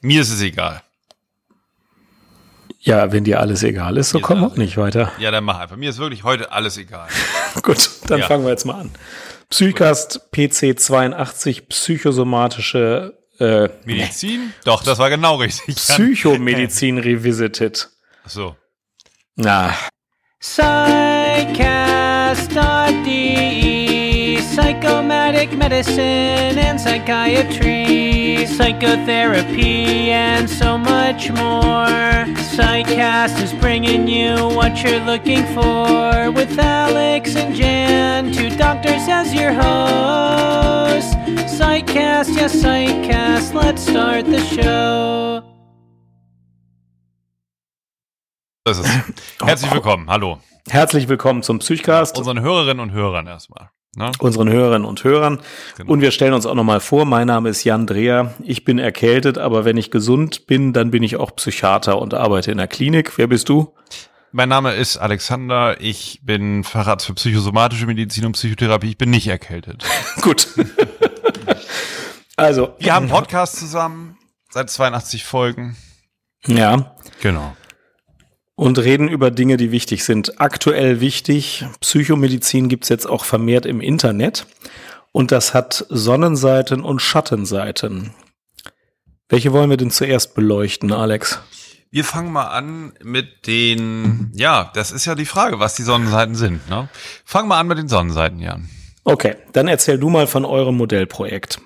Mir 0.00 0.22
ist 0.22 0.30
es 0.30 0.40
egal. 0.40 0.82
Ja, 2.80 3.10
wenn 3.10 3.24
dir 3.24 3.40
alles 3.40 3.62
egal 3.64 3.96
ist, 3.96 4.10
so 4.10 4.20
kommen 4.20 4.42
wir 4.42 4.46
auch 4.46 4.56
nicht 4.56 4.76
weiter. 4.76 5.10
Ja, 5.18 5.32
dann 5.32 5.42
mach 5.42 5.58
einfach. 5.58 5.76
Mir 5.76 5.90
ist 5.90 5.98
wirklich 5.98 6.22
heute 6.22 6.52
alles 6.52 6.76
egal. 6.76 7.08
Gut, 7.62 7.90
dann 8.06 8.20
ja. 8.20 8.26
fangen 8.26 8.44
wir 8.44 8.50
jetzt 8.50 8.64
mal 8.64 8.80
an. 8.80 8.90
Psychcast 9.50 10.30
PC 10.30 10.78
82, 10.78 11.68
psychosomatische 11.68 13.16
äh, 13.38 13.68
Medizin? 13.84 14.52
Doch, 14.64 14.82
das 14.82 14.98
war 14.98 15.10
genau 15.10 15.36
richtig. 15.36 15.76
Psychomedizin 15.76 16.98
revisited. 16.98 17.88
Ach 18.24 18.30
so. 18.30 18.56
Na. 19.34 19.74
Psychcast.de 20.40 21.46
psychomatic 24.56 25.52
medicine 25.52 26.56
and 26.58 26.80
psychiatry, 26.80 28.46
psychotherapy, 28.46 30.10
and 30.10 30.48
so 30.48 30.78
much 30.78 31.30
more. 31.30 32.24
Psychcast 32.56 33.42
is 33.42 33.52
bringing 33.60 34.08
you 34.08 34.34
what 34.56 34.82
you're 34.82 35.04
looking 35.04 35.44
for 35.52 36.30
with 36.32 36.58
Alex 36.58 37.36
and 37.36 37.54
Jan, 37.54 38.32
two 38.32 38.48
doctors 38.56 39.06
as 39.08 39.34
your 39.34 39.52
hosts. 39.52 41.14
Psychcast, 41.52 42.34
yes, 42.34 42.56
Psychcast, 42.56 43.52
let's 43.52 43.82
start 43.82 44.24
the 44.24 44.40
show. 44.40 45.42
Das 48.64 48.78
ist 48.78 48.88
oh, 49.42 49.46
Herzlich 49.46 49.70
oh. 49.70 49.74
willkommen, 49.74 50.08
hallo. 50.08 50.40
Herzlich 50.68 51.08
willkommen 51.08 51.42
zum 51.42 51.58
Psychcast. 51.58 52.16
Unseren 52.16 52.40
Hörerinnen 52.40 52.80
und 52.80 52.92
Hörern 52.92 53.26
erstmal 53.26 53.70
ne? 53.96 54.12
unseren 54.18 54.48
Hörerinnen 54.48 54.86
und 54.86 55.02
Hörern. 55.02 55.40
Genau. 55.76 55.92
Und 55.92 56.00
wir 56.00 56.10
stellen 56.10 56.34
uns 56.34 56.46
auch 56.46 56.54
nochmal 56.54 56.80
vor, 56.80 57.04
mein 57.04 57.26
Name 57.26 57.48
ist 57.48 57.64
Jan 57.64 57.86
Dreher. 57.86 58.34
Ich 58.42 58.64
bin 58.64 58.78
erkältet, 58.78 59.38
aber 59.38 59.64
wenn 59.64 59.76
ich 59.76 59.90
gesund 59.90 60.46
bin, 60.46 60.72
dann 60.72 60.90
bin 60.90 61.02
ich 61.02 61.16
auch 61.16 61.34
Psychiater 61.34 62.00
und 62.00 62.14
arbeite 62.14 62.52
in 62.52 62.58
der 62.58 62.68
Klinik. 62.68 63.18
Wer 63.18 63.26
bist 63.26 63.48
du? 63.48 63.74
Mein 64.32 64.48
Name 64.48 64.74
ist 64.74 64.98
Alexander. 64.98 65.80
Ich 65.80 66.20
bin 66.22 66.62
Facharzt 66.62 67.06
für 67.06 67.14
psychosomatische 67.14 67.86
Medizin 67.86 68.26
und 68.26 68.32
Psychotherapie. 68.32 68.90
Ich 68.90 68.98
bin 68.98 69.10
nicht 69.10 69.28
erkältet. 69.28 69.84
Gut. 70.20 70.48
also. 72.36 72.74
Wir 72.78 72.94
haben 72.94 73.08
Podcast 73.08 73.56
zusammen 73.56 74.18
seit 74.50 74.68
82 74.68 75.24
Folgen. 75.24 75.76
Ja. 76.46 76.96
Genau 77.22 77.56
und 78.56 78.78
reden 78.78 79.08
über 79.08 79.30
Dinge, 79.30 79.56
die 79.58 79.70
wichtig 79.70 80.04
sind. 80.04 80.40
Aktuell 80.40 81.00
wichtig, 81.00 81.66
Psychomedizin 81.80 82.68
gibt's 82.68 82.88
jetzt 82.88 83.06
auch 83.06 83.24
vermehrt 83.24 83.66
im 83.66 83.80
Internet 83.80 84.46
und 85.12 85.30
das 85.30 85.54
hat 85.54 85.86
Sonnenseiten 85.88 86.82
und 86.82 87.00
Schattenseiten. 87.00 88.10
Welche 89.28 89.52
wollen 89.52 89.70
wir 89.70 89.76
denn 89.76 89.90
zuerst 89.90 90.34
beleuchten, 90.34 90.92
Alex? 90.92 91.40
Wir 91.90 92.04
fangen 92.04 92.32
mal 92.32 92.48
an 92.48 92.94
mit 93.02 93.46
den, 93.46 94.30
ja, 94.34 94.70
das 94.74 94.90
ist 94.90 95.04
ja 95.04 95.14
die 95.14 95.24
Frage, 95.24 95.60
was 95.60 95.74
die 95.74 95.82
Sonnenseiten 95.82 96.34
sind. 96.34 96.68
Ne? 96.68 96.88
Fangen 97.24 97.48
wir 97.48 97.56
an 97.56 97.66
mit 97.66 97.78
den 97.78 97.88
Sonnenseiten, 97.88 98.40
Jan. 98.40 98.68
Okay, 99.04 99.36
dann 99.52 99.68
erzähl 99.68 99.98
du 99.98 100.10
mal 100.10 100.26
von 100.26 100.44
eurem 100.44 100.76
Modellprojekt. 100.76 101.60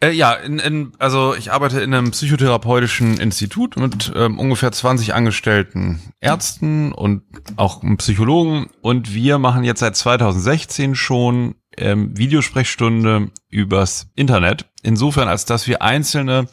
Äh, 0.00 0.10
ja, 0.10 0.32
in, 0.32 0.58
in, 0.58 0.92
also 0.98 1.34
ich 1.34 1.52
arbeite 1.52 1.80
in 1.80 1.94
einem 1.94 2.10
psychotherapeutischen 2.10 3.18
Institut 3.18 3.76
mit 3.76 4.12
ähm, 4.14 4.38
ungefähr 4.38 4.70
20 4.70 5.14
angestellten 5.14 6.00
Ärzten 6.20 6.92
und 6.92 7.22
auch 7.56 7.82
Psychologen 7.96 8.66
und 8.82 9.14
wir 9.14 9.38
machen 9.38 9.64
jetzt 9.64 9.80
seit 9.80 9.96
2016 9.96 10.94
schon 10.94 11.54
ähm, 11.78 12.16
Videosprechstunde 12.16 13.30
übers 13.48 14.08
Internet. 14.14 14.66
Insofern, 14.82 15.28
als 15.28 15.46
dass 15.46 15.66
wir 15.66 15.80
einzelne 15.80 16.48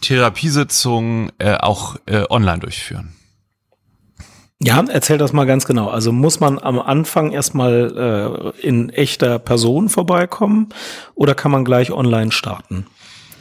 Therapiesitzungen 0.00 1.32
äh, 1.38 1.56
auch 1.56 1.96
äh, 2.06 2.24
online 2.30 2.60
durchführen. 2.60 3.12
Ja, 4.62 4.84
erzähl 4.88 5.16
das 5.16 5.32
mal 5.32 5.46
ganz 5.46 5.64
genau. 5.64 5.88
Also 5.88 6.12
muss 6.12 6.38
man 6.38 6.58
am 6.58 6.78
Anfang 6.78 7.32
erstmal 7.32 8.54
äh, 8.60 8.66
in 8.66 8.90
echter 8.90 9.38
Person 9.38 9.88
vorbeikommen 9.88 10.68
oder 11.14 11.34
kann 11.34 11.50
man 11.50 11.64
gleich 11.64 11.92
online 11.92 12.30
starten? 12.30 12.86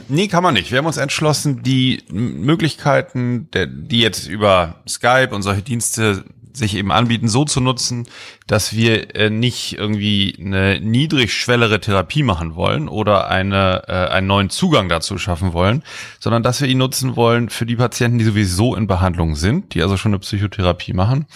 Nee, 0.08 0.28
kann 0.28 0.44
man 0.44 0.54
nicht. 0.54 0.72
Wir 0.72 0.78
haben 0.80 0.86
uns 0.86 0.98
entschlossen, 0.98 1.62
die 1.62 2.04
Möglichkeiten, 2.10 3.50
die 3.54 4.00
jetzt 4.00 4.28
über 4.28 4.76
Skype 4.88 5.30
und 5.32 5.44
solche 5.44 5.62
Dienste 5.62 6.24
sich 6.54 6.76
eben 6.76 6.92
anbieten, 6.92 7.28
so 7.28 7.46
zu 7.46 7.62
nutzen, 7.62 8.08
dass 8.48 8.74
wir 8.74 9.16
äh, 9.16 9.30
nicht 9.30 9.74
irgendwie 9.78 10.36
eine 10.40 10.80
niedrigschwellere 10.80 11.80
Therapie 11.80 12.24
machen 12.24 12.56
wollen 12.56 12.88
oder 12.88 13.30
eine, 13.30 13.84
äh, 13.88 13.92
einen 14.12 14.28
neuen 14.28 14.50
Zugang 14.50 14.90
dazu 14.90 15.18
schaffen 15.18 15.54
wollen, 15.54 15.84
sondern 16.20 16.44
dass 16.44 16.62
wir 16.62 16.68
ihn 16.68 16.80
nutzen 16.80 17.16
wollen 17.16 17.50
für 17.50 17.66
die 17.66 17.76
Patienten, 17.76 18.18
die 18.18 18.26
sowieso 18.26 18.76
in 18.76 18.88
Behandlung 18.88 19.36
sind, 19.36 19.74
die 19.74 19.82
also 19.82 19.98
schon 19.98 20.12
eine 20.12 20.20
Psychotherapie 20.20 20.94
machen 20.94 21.28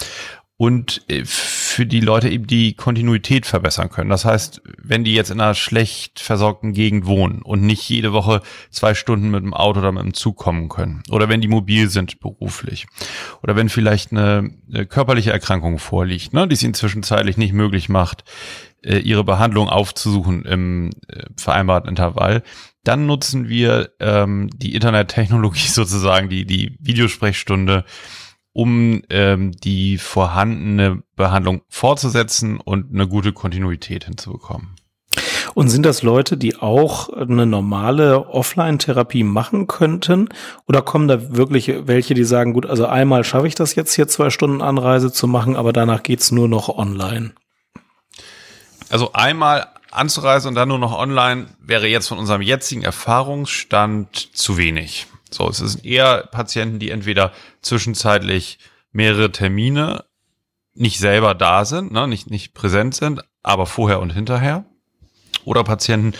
und 0.63 1.01
äh, 1.09 1.25
für 1.25 1.85
die 1.85 1.99
Leute 1.99 2.29
eben 2.29 2.47
die 2.47 2.73
Kontinuität 2.73 3.45
verbessern 3.45 3.89
können. 3.89 4.09
Das 4.09 4.23
heißt, 4.23 4.61
wenn 4.81 5.03
die 5.03 5.13
jetzt 5.13 5.29
in 5.29 5.41
einer 5.41 5.55
schlecht 5.55 6.21
versorgten 6.21 6.71
Gegend 6.71 7.05
wohnen 7.05 7.41
und 7.41 7.63
nicht 7.63 7.89
jede 7.89 8.13
Woche 8.13 8.41
zwei 8.69 8.93
Stunden 8.93 9.29
mit 9.29 9.43
dem 9.43 9.53
Auto 9.53 9.81
oder 9.81 9.91
mit 9.91 10.03
dem 10.03 10.13
Zug 10.13 10.37
kommen 10.37 10.69
können 10.69 11.03
oder 11.09 11.27
wenn 11.27 11.41
die 11.41 11.49
mobil 11.49 11.89
sind 11.89 12.21
beruflich 12.21 12.87
oder 13.41 13.57
wenn 13.57 13.67
vielleicht 13.67 14.13
eine, 14.13 14.51
eine 14.73 14.85
körperliche 14.85 15.33
Erkrankung 15.33 15.79
vorliegt, 15.79 16.31
ne, 16.31 16.47
die 16.47 16.53
es 16.53 16.63
ihnen 16.63 16.75
zwischenzeitlich 16.75 17.35
nicht 17.35 17.51
möglich 17.51 17.89
macht, 17.89 18.23
äh, 18.83 18.99
ihre 18.99 19.25
Behandlung 19.25 19.67
aufzusuchen 19.67 20.45
im 20.45 20.91
äh, 21.09 21.25
vereinbarten 21.35 21.89
Intervall, 21.89 22.41
dann 22.85 23.05
nutzen 23.05 23.49
wir 23.49 23.91
ähm, 23.99 24.49
die 24.55 24.75
Internettechnologie 24.75 25.67
sozusagen, 25.67 26.29
die, 26.29 26.45
die 26.45 26.77
Videosprechstunde, 26.79 27.83
um 28.53 29.01
ähm, 29.09 29.51
die 29.51 29.97
vorhandene 29.97 31.03
Behandlung 31.15 31.63
fortzusetzen 31.69 32.59
und 32.59 32.93
eine 32.93 33.07
gute 33.07 33.33
Kontinuität 33.33 34.05
hinzubekommen. 34.05 34.75
Und 35.55 35.69
sind 35.69 35.85
das 35.85 36.01
Leute, 36.01 36.37
die 36.37 36.55
auch 36.55 37.09
eine 37.09 37.45
normale 37.45 38.27
Offline-Therapie 38.27 39.23
machen 39.23 39.67
könnten? 39.67 40.29
Oder 40.67 40.81
kommen 40.81 41.07
da 41.07 41.35
wirklich 41.35 41.71
welche, 41.85 42.13
die 42.13 42.23
sagen, 42.23 42.53
gut, 42.53 42.65
also 42.65 42.87
einmal 42.87 43.23
schaffe 43.23 43.47
ich 43.47 43.55
das 43.55 43.75
jetzt 43.75 43.93
hier 43.93 44.07
zwei 44.07 44.29
Stunden 44.29 44.61
Anreise 44.61 45.11
zu 45.11 45.27
machen, 45.27 45.55
aber 45.55 45.73
danach 45.73 46.01
geht's 46.01 46.31
nur 46.31 46.47
noch 46.47 46.69
online? 46.69 47.33
Also 48.89 49.13
einmal 49.13 49.67
anzureisen 49.91 50.49
und 50.49 50.55
dann 50.55 50.69
nur 50.69 50.79
noch 50.79 50.97
online 50.97 51.47
wäre 51.59 51.87
jetzt 51.87 52.07
von 52.07 52.17
unserem 52.17 52.41
jetzigen 52.41 52.81
Erfahrungsstand 52.81 54.35
zu 54.35 54.57
wenig. 54.57 55.07
So, 55.33 55.49
es 55.49 55.57
sind 55.57 55.85
eher 55.85 56.27
Patienten, 56.31 56.79
die 56.79 56.91
entweder 56.91 57.31
zwischenzeitlich 57.61 58.59
mehrere 58.91 59.31
Termine 59.31 60.05
nicht 60.75 60.99
selber 60.99 61.35
da 61.35 61.65
sind, 61.65 61.91
ne, 61.91 62.07
nicht, 62.07 62.29
nicht 62.29 62.53
präsent 62.53 62.95
sind, 62.95 63.23
aber 63.41 63.65
vorher 63.65 63.99
und 63.99 64.11
hinterher. 64.11 64.65
Oder 65.45 65.63
Patienten, 65.63 66.13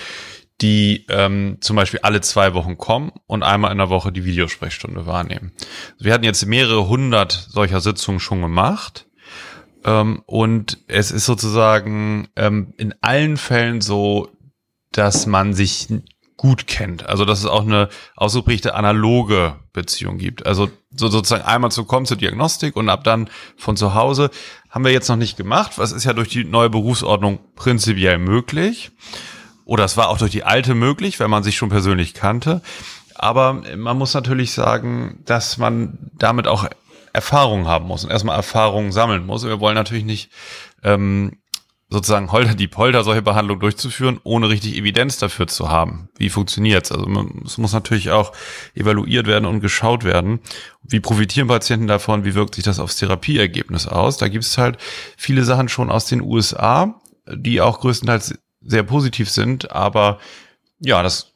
die 0.62 1.06
ähm, 1.09 1.57
zum 1.62 1.75
Beispiel 1.75 2.00
alle 2.03 2.22
zwei 2.22 2.53
Wochen 2.53 2.78
kommen 2.78 3.12
und 3.25 3.44
einmal 3.44 3.72
in 3.72 3.78
der 3.78 3.90
Woche 3.90 4.12
die 4.12 4.25
Videosprechstunde 4.25 5.06
wahrnehmen. 5.06 5.51
Wir 6.00 6.13
hatten 6.13 6.24
jetzt 6.24 6.45
mehrere 6.45 6.88
hundert 6.88 7.31
solcher 7.31 7.81
Sitzungen 7.81 8.19
schon 8.19 8.41
gemacht. 8.41 9.07
Ähm, 9.84 10.24
und 10.25 10.80
es 10.88 11.12
ist 11.12 11.25
sozusagen 11.25 12.30
ähm, 12.35 12.74
in 12.78 12.94
allen 13.01 13.38
Fällen 13.38 13.81
so, 13.81 14.30
dass 14.91 15.25
man 15.25 15.53
sich 15.53 15.88
gut 16.38 16.67
kennt. 16.67 17.05
Also 17.05 17.25
dass 17.25 17.39
es 17.39 17.45
auch 17.45 17.61
eine 17.61 17.89
ausgeprägte 18.16 18.75
analoge 18.75 19.55
Beziehung 19.71 20.17
gibt. 20.17 20.45
Also 20.45 20.69
so 20.95 21.07
sozusagen 21.07 21.44
einmal 21.44 21.71
zu 21.71 21.85
kommen 21.85 22.05
zur 22.05 22.17
Diagnostik 22.17 22.75
und 22.75 22.89
ab 22.89 23.03
dann 23.03 23.29
von 23.57 23.77
zu 23.77 23.94
Hause 23.94 24.29
haben 24.69 24.83
wir 24.83 24.91
jetzt 24.91 25.09
noch 25.09 25.16
nicht 25.16 25.38
gemacht. 25.38 25.73
Was 25.77 25.91
ist 25.91 26.03
ja 26.03 26.13
durch 26.13 26.29
die 26.29 26.44
neue 26.44 26.69
Berufsordnung 26.69 27.39
prinzipiell 27.55 28.17
möglich. 28.17 28.91
Oder 29.66 29.85
es 29.85 29.95
war 29.95 30.09
auch 30.09 30.17
durch 30.17 30.31
die 30.31 30.44
alte 30.44 30.75
möglich, 30.75 31.19
wenn 31.19 31.29
man 31.29 31.44
sich 31.44 31.55
schon 31.55 31.69
persönlich 31.69 32.13
kannte. 32.13 32.61
Aber 33.15 33.62
man 33.77 33.97
muss 33.97 34.13
natürlich 34.13 34.51
sagen, 34.51 35.21
dass 35.25 35.57
man 35.57 36.12
damit 36.18 36.47
auch 36.47 36.68
Erfahrung 37.13 37.68
haben 37.68 37.85
muss 37.85 38.03
und 38.03 38.09
erstmal 38.09 38.35
Erfahrungen 38.35 38.91
sammeln 38.91 39.25
muss. 39.25 39.45
Wir 39.45 39.59
wollen 39.59 39.75
natürlich 39.75 40.03
nicht 40.03 40.31
ähm, 40.83 41.38
sozusagen 41.94 42.31
holter 42.31 42.56
die 42.56 42.68
Polter 42.68 43.04
solche 43.04 43.22
Behandlung 43.22 43.60
durchzuführen, 43.60 44.19
ohne 44.24 44.50
richtig 44.50 44.75
Evidenz 44.75 45.19
dafür 45.19 45.45
zu 45.45 45.69
haben. 45.69 46.10
Wie 46.18 46.30
funktioniert's? 46.30 46.92
Also 46.92 47.06
es 47.45 47.60
muss 47.60 47.72
natürlich 47.72 48.10
auch 48.10 48.34
evaluiert 48.74 49.28
werden 49.28 49.45
und 49.45 49.60
geschaut 49.60 50.04
werden. 50.04 50.40
Wie 50.81 51.00
profitieren 51.00 51.48
Patienten 51.48 51.86
davon? 51.86 52.25
Wie 52.25 52.34
wirkt 52.34 52.56
sich 52.56 52.63
das 52.63 52.80
aufs 52.80 52.95
Therapieergebnis 52.95 53.88
aus? 53.88 54.18
Da 54.18 54.28
gibt 54.28 54.44
es 54.44 54.57
halt 54.57 54.80
viele 55.18 55.44
Sachen 55.44 55.69
schon 55.69 55.92
aus 55.92 56.07
den 56.07 56.22
USA, 56.22 57.00
die 57.31 57.62
auch 57.62 57.81
größtenteils 57.81 58.40
sehr 58.62 58.84
positiv 58.84 59.30
sind, 59.30 59.69
aber 59.72 60.18
ja, 60.80 61.04
das 61.04 61.34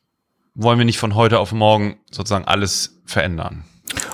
wollen 0.56 0.80
wir 0.80 0.86
nicht 0.86 0.98
von 0.98 1.14
heute 1.14 1.38
auf 1.38 1.52
morgen 1.52 2.00
sozusagen 2.10 2.46
alles 2.46 3.00
verändern. 3.06 3.64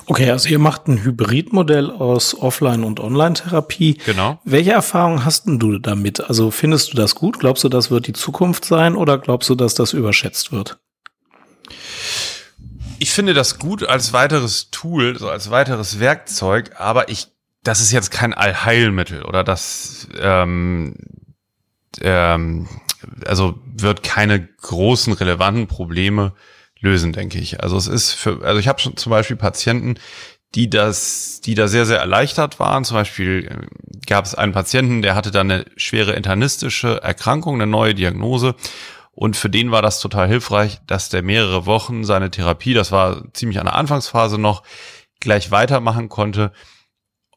Okay, 0.05 0.29
also 0.29 0.49
ihr 0.49 0.59
macht 0.59 0.87
ein 0.87 1.03
Hybridmodell 1.03 1.89
aus 1.89 2.35
Offline- 2.37 2.83
und 2.83 2.99
Online-Therapie. 2.99 3.99
Genau. 4.05 4.39
Welche 4.43 4.71
Erfahrungen 4.71 5.23
hast 5.23 5.47
denn 5.47 5.59
du 5.59 5.79
damit? 5.79 6.19
Also 6.21 6.51
findest 6.51 6.91
du 6.91 6.97
das 6.97 7.15
gut? 7.15 7.39
Glaubst 7.39 7.63
du, 7.63 7.69
das 7.69 7.89
wird 7.89 8.07
die 8.07 8.13
Zukunft 8.13 8.65
sein 8.65 8.95
oder 8.95 9.17
glaubst 9.17 9.49
du, 9.49 9.55
dass 9.55 9.75
das 9.75 9.93
überschätzt 9.93 10.51
wird? 10.51 10.77
ich 13.03 13.11
finde 13.11 13.33
das 13.33 13.59
gut 13.59 13.83
als 13.83 14.13
weiteres 14.13 14.71
Tool, 14.71 15.19
so 15.19 15.29
als 15.29 15.51
weiteres 15.51 15.99
Werkzeug, 15.99 16.71
aber 16.77 17.09
ich, 17.09 17.27
das 17.61 17.81
ist 17.81 17.91
jetzt 17.91 18.11
kein 18.11 18.33
Allheilmittel 18.33 19.23
oder 19.25 19.43
das, 19.43 20.07
ähm, 20.21 20.95
ähm, 21.99 22.69
also 23.27 23.59
wird 23.65 24.03
keine 24.03 24.47
großen 24.47 25.11
relevanten 25.11 25.67
Probleme 25.67 26.31
lösen, 26.83 27.13
denke 27.13 27.39
ich. 27.39 27.63
Also 27.63 27.77
es 27.77 27.87
ist 27.87 28.11
für, 28.11 28.43
also 28.43 28.59
ich 28.59 28.67
habe 28.67 28.79
schon 28.79 28.97
zum 28.97 29.09
Beispiel 29.09 29.37
Patienten, 29.37 29.95
die 30.53 30.69
das, 30.69 31.41
die 31.41 31.55
da 31.55 31.67
sehr, 31.67 31.85
sehr 31.85 31.99
erleichtert 31.99 32.59
waren. 32.59 32.83
Zum 32.83 32.95
Beispiel 32.95 33.47
äh, 33.49 34.05
gab 34.05 34.25
es 34.25 34.35
einen 34.35 34.53
Patienten, 34.53 35.01
der 35.01 35.15
hatte 35.15 35.31
da 35.31 35.41
eine 35.41 35.65
schwere 35.77 36.13
internistische 36.13 37.01
Erkrankung, 37.01 37.55
eine 37.55 37.67
neue 37.67 37.95
Diagnose. 37.95 38.55
Und 39.11 39.35
für 39.35 39.49
den 39.49 39.71
war 39.71 39.81
das 39.81 39.99
total 39.99 40.27
hilfreich, 40.27 40.79
dass 40.85 41.09
der 41.09 41.23
mehrere 41.23 41.65
Wochen 41.65 42.03
seine 42.03 42.31
Therapie, 42.31 42.73
das 42.73 42.91
war 42.91 43.23
ziemlich 43.33 43.59
an 43.59 43.65
der 43.65 43.75
Anfangsphase 43.75 44.37
noch, 44.37 44.63
gleich 45.19 45.51
weitermachen 45.51 46.09
konnte, 46.09 46.51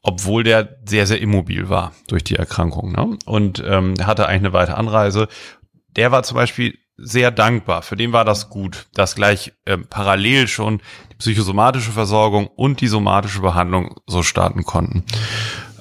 obwohl 0.02 0.43
der 0.43 0.78
sehr, 0.87 1.06
sehr 1.06 1.20
immobil 1.20 1.69
war 1.69 1.93
durch 2.08 2.25
die 2.25 2.37
Erkrankung. 2.37 2.93
Ne? 2.93 3.19
Und 3.26 3.62
ähm, 3.64 3.94
hatte 4.04 4.26
eigentlich 4.26 4.46
eine 4.46 4.52
weite 4.52 4.76
Anreise. 4.76 5.28
Der 5.96 6.12
war 6.12 6.22
zum 6.22 6.37
Beispiel 6.37 6.78
sehr 6.96 7.31
dankbar. 7.31 7.82
Für 7.82 7.96
den 7.96 8.12
war 8.12 8.25
das 8.25 8.48
gut, 8.48 8.87
dass 8.94 9.14
gleich 9.14 9.52
äh, 9.64 9.76
parallel 9.76 10.48
schon 10.48 10.81
die 11.12 11.16
psychosomatische 11.16 11.93
Versorgung 11.93 12.46
und 12.46 12.81
die 12.81 12.88
somatische 12.88 13.40
Behandlung 13.40 14.00
so 14.06 14.22
starten 14.22 14.64
konnten. 14.64 15.04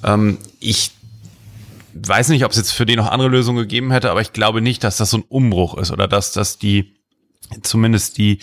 Ähm, 0.03 0.37
ich 0.59 0.91
weiß 1.93 2.29
nicht, 2.29 2.43
ob 2.43 2.51
es 2.51 2.57
jetzt 2.57 2.71
für 2.71 2.85
den 2.85 2.97
noch 2.97 3.09
andere 3.09 3.29
Lösungen 3.29 3.59
gegeben 3.59 3.91
hätte, 3.91 4.11
aber 4.11 4.21
ich 4.21 4.33
glaube 4.33 4.61
nicht, 4.61 4.83
dass 4.83 4.97
das 4.97 5.09
so 5.09 5.17
ein 5.17 5.25
Umbruch 5.29 5.77
ist 5.77 5.91
oder 5.91 6.07
dass 6.07 6.33
das 6.33 6.57
die 6.57 6.95
zumindest 7.61 8.17
die 8.17 8.39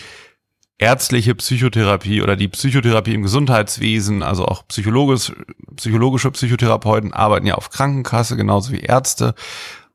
ärztliche 0.78 1.34
Psychotherapie 1.34 2.22
oder 2.22 2.34
die 2.34 2.48
Psychotherapie 2.48 3.14
im 3.14 3.22
Gesundheitswesen, 3.22 4.22
also 4.22 4.46
auch 4.46 4.66
psychologisch, 4.68 5.32
psychologische 5.76 6.30
Psychotherapeuten 6.30 7.12
arbeiten 7.12 7.46
ja 7.46 7.54
auf 7.54 7.70
Krankenkasse, 7.70 8.36
genauso 8.36 8.72
wie 8.72 8.80
Ärzte. 8.80 9.34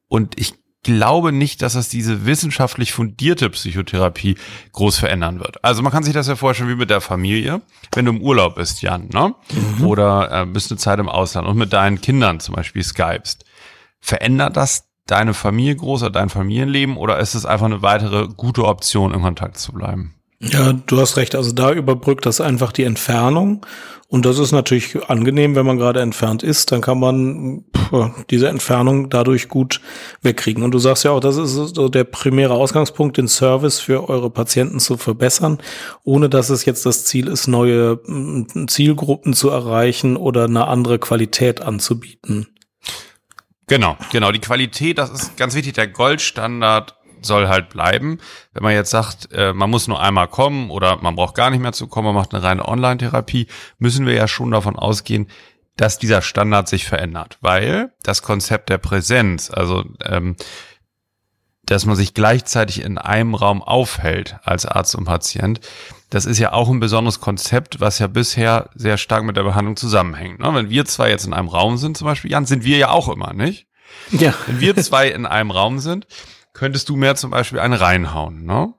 Und 0.08 0.40
ich 0.40 0.54
glaube 0.88 1.34
nicht, 1.34 1.62
dass 1.62 1.74
das 1.74 1.90
diese 1.90 2.26
wissenschaftlich 2.26 2.94
fundierte 2.94 3.50
Psychotherapie 3.50 4.38
groß 4.72 4.98
verändern 4.98 5.40
wird. 5.40 5.64
Also 5.64 5.84
man 5.84 5.92
kann 5.92 6.04
sich 6.04 6.14
das 6.14 6.28
ja 6.28 6.38
vorstellen 6.38 6.70
wie 6.70 6.76
mit 6.76 6.90
der 6.90 7.02
Familie, 7.02 7.62
wenn 7.94 8.06
du 8.06 8.12
im 8.14 8.22
Urlaub 8.22 8.56
bist, 8.56 8.82
Jan, 8.82 9.10
ne? 9.10 9.36
Mhm. 9.52 9.86
Oder 9.86 10.32
äh, 10.32 10.46
bist 10.46 10.72
eine 10.72 10.78
Zeit 10.78 11.00
im 11.00 11.10
Ausland 11.10 11.46
und 11.46 11.58
mit 11.58 11.74
deinen 11.74 12.00
Kindern 12.00 12.40
zum 12.40 12.56
Beispiel 12.56 12.84
skypst. 12.84 13.44
Verändert 14.00 14.56
das 14.56 14.88
deine 15.08 15.34
Familie 15.34 15.76
groß 15.76 16.04
oder 16.04 16.12
dein 16.12 16.30
Familienleben 16.30 16.96
oder 16.96 17.20
ist 17.20 17.36
es 17.36 17.46
einfach 17.46 17.66
eine 17.66 17.82
weitere 17.82 18.30
gute 18.30 18.64
Option, 18.64 19.14
in 19.14 19.22
Kontakt 19.22 19.58
zu 19.58 19.74
bleiben? 19.74 20.17
Ja, 20.40 20.74
du 20.74 21.00
hast 21.00 21.18
recht. 21.18 21.36
Also 21.36 21.52
da 21.52 21.72
überbrückt 21.72 22.26
das 22.26 22.42
einfach 22.42 22.72
die 22.72 22.84
Entfernung. 22.84 23.66
Und 24.10 24.26
das 24.26 24.38
ist 24.40 24.54
natürlich 24.54 25.10
angenehm, 25.10 25.56
wenn 25.56 25.66
man 25.66 25.78
gerade 25.78 26.00
entfernt 26.00 26.44
ist. 26.44 26.72
Dann 26.72 26.80
kann 26.80 27.00
man 27.00 27.66
pff, 27.76 28.26
diese 28.30 28.48
Entfernung 28.48 29.10
dadurch 29.10 29.50
gut 29.50 29.82
wegkriegen. 30.22 30.64
Und 30.64 30.72
du 30.72 30.80
sagst 30.80 31.04
ja 31.04 31.12
auch, 31.12 31.20
das 31.20 31.38
ist 31.38 31.76
so 31.76 31.90
der 31.90 32.04
primäre 32.06 32.54
Ausgangspunkt, 32.54 33.18
den 33.18 33.28
Service 33.28 33.80
für 33.80 34.08
eure 34.08 34.30
Patienten 34.30 34.80
zu 34.80 34.96
verbessern, 34.96 35.58
ohne 36.04 36.30
dass 36.30 36.50
es 36.50 36.66
jetzt 36.66 36.86
das 36.86 37.04
Ziel 37.04 37.28
ist, 37.28 37.48
neue 37.48 38.00
Zielgruppen 38.68 39.34
zu 39.34 39.50
erreichen 39.50 40.16
oder 40.16 40.46
eine 40.46 40.68
andere 40.68 41.00
Qualität 41.00 41.62
anzubieten. 41.62 42.48
Genau, 43.68 43.98
genau. 44.14 44.32
Die 44.32 44.40
Qualität, 44.40 44.98
das 44.98 45.10
ist 45.10 45.36
ganz 45.36 45.54
wichtig. 45.54 45.74
Der 45.74 45.88
Goldstandard 45.88 46.96
soll 47.22 47.48
halt 47.48 47.70
bleiben. 47.70 48.20
Wenn 48.54 48.64
man 48.64 48.74
jetzt 48.74 48.92
sagt, 48.92 49.30
äh, 49.32 49.54
man 49.54 49.70
muss 49.70 49.88
nur 49.88 50.02
einmal 50.02 50.28
kommen 50.28 50.70
oder 50.70 50.98
man 50.98 51.16
braucht 51.16 51.36
gar 51.36 51.50
nicht 51.50 51.62
mehr 51.62 51.74
zu 51.74 51.88
kommen, 51.88 52.08
man 52.08 52.16
macht 52.16 52.34
eine 52.34 52.44
reine 52.44 52.68
Online-Therapie, 52.68 53.48
müssen 53.80 54.06
wir 54.06 54.14
ja 54.14 54.28
schon 54.28 54.52
davon 54.52 54.76
ausgehen, 54.76 55.28
dass 55.76 56.00
dieser 56.00 56.22
Standard 56.22 56.68
sich 56.68 56.86
verändert, 56.86 57.38
weil 57.42 57.94
das 58.04 58.24
Konzept 58.24 58.70
der 58.70 58.80
Präsenz, 58.80 59.52
also 59.52 59.86
ähm, 60.04 60.36
dass 61.66 61.86
man 61.86 61.96
sich 61.96 62.14
gleichzeitig 62.14 62.82
in 62.82 62.98
einem 62.98 63.36
Raum 63.36 63.62
aufhält 63.62 64.38
als 64.44 64.66
Arzt 64.66 64.96
und 64.96 65.06
Patient, 65.06 65.60
das 66.10 66.26
ist 66.26 66.40
ja 66.40 66.54
auch 66.54 66.70
ein 66.70 66.80
besonderes 66.80 67.20
Konzept, 67.20 67.80
was 67.80 68.00
ja 68.00 68.08
bisher 68.08 68.70
sehr 68.74 68.98
stark 68.98 69.24
mit 69.24 69.36
der 69.36 69.44
Behandlung 69.44 69.76
zusammenhängt. 69.76 70.40
Ne? 70.40 70.54
Wenn 70.54 70.70
wir 70.70 70.86
zwei 70.86 71.10
jetzt 71.10 71.26
in 71.26 71.34
einem 71.34 71.50
Raum 71.50 71.78
sind, 71.78 71.98
zum 71.98 72.06
Beispiel, 72.06 72.32
Jan, 72.32 72.46
sind 72.46 72.64
wir 72.64 72.78
ja 72.78 72.90
auch 72.90 73.10
immer, 73.10 73.34
nicht? 73.34 73.68
Ja. 74.12 74.34
Wenn 74.46 74.62
wir 74.62 74.76
zwei 74.78 75.10
in 75.10 75.26
einem 75.26 75.52
Raum 75.52 75.80
sind, 75.80 76.08
könntest 76.58 76.90
du 76.90 76.96
mehr 76.96 77.16
zum 77.16 77.30
Beispiel 77.30 77.60
einen 77.60 77.76
reinhauen, 77.76 78.44
ne? 78.44 78.74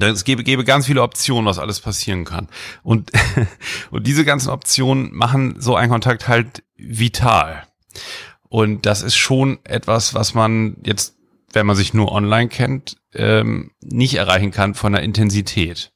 Es 0.00 0.24
gäbe, 0.24 0.44
gäbe 0.44 0.64
ganz 0.64 0.86
viele 0.86 1.02
Optionen, 1.02 1.46
was 1.46 1.58
alles 1.58 1.80
passieren 1.80 2.24
kann. 2.24 2.46
Und, 2.82 3.10
und 3.90 4.06
diese 4.06 4.24
ganzen 4.24 4.50
Optionen 4.50 5.12
machen 5.12 5.56
so 5.58 5.74
einen 5.74 5.90
Kontakt 5.90 6.28
halt 6.28 6.62
vital. 6.76 7.66
Und 8.48 8.86
das 8.86 9.02
ist 9.02 9.16
schon 9.16 9.58
etwas, 9.64 10.14
was 10.14 10.34
man 10.34 10.76
jetzt, 10.84 11.16
wenn 11.52 11.66
man 11.66 11.74
sich 11.74 11.94
nur 11.94 12.12
online 12.12 12.48
kennt, 12.48 12.96
ähm, 13.12 13.72
nicht 13.80 14.14
erreichen 14.14 14.52
kann 14.52 14.74
von 14.74 14.92
der 14.92 15.02
Intensität. 15.02 15.90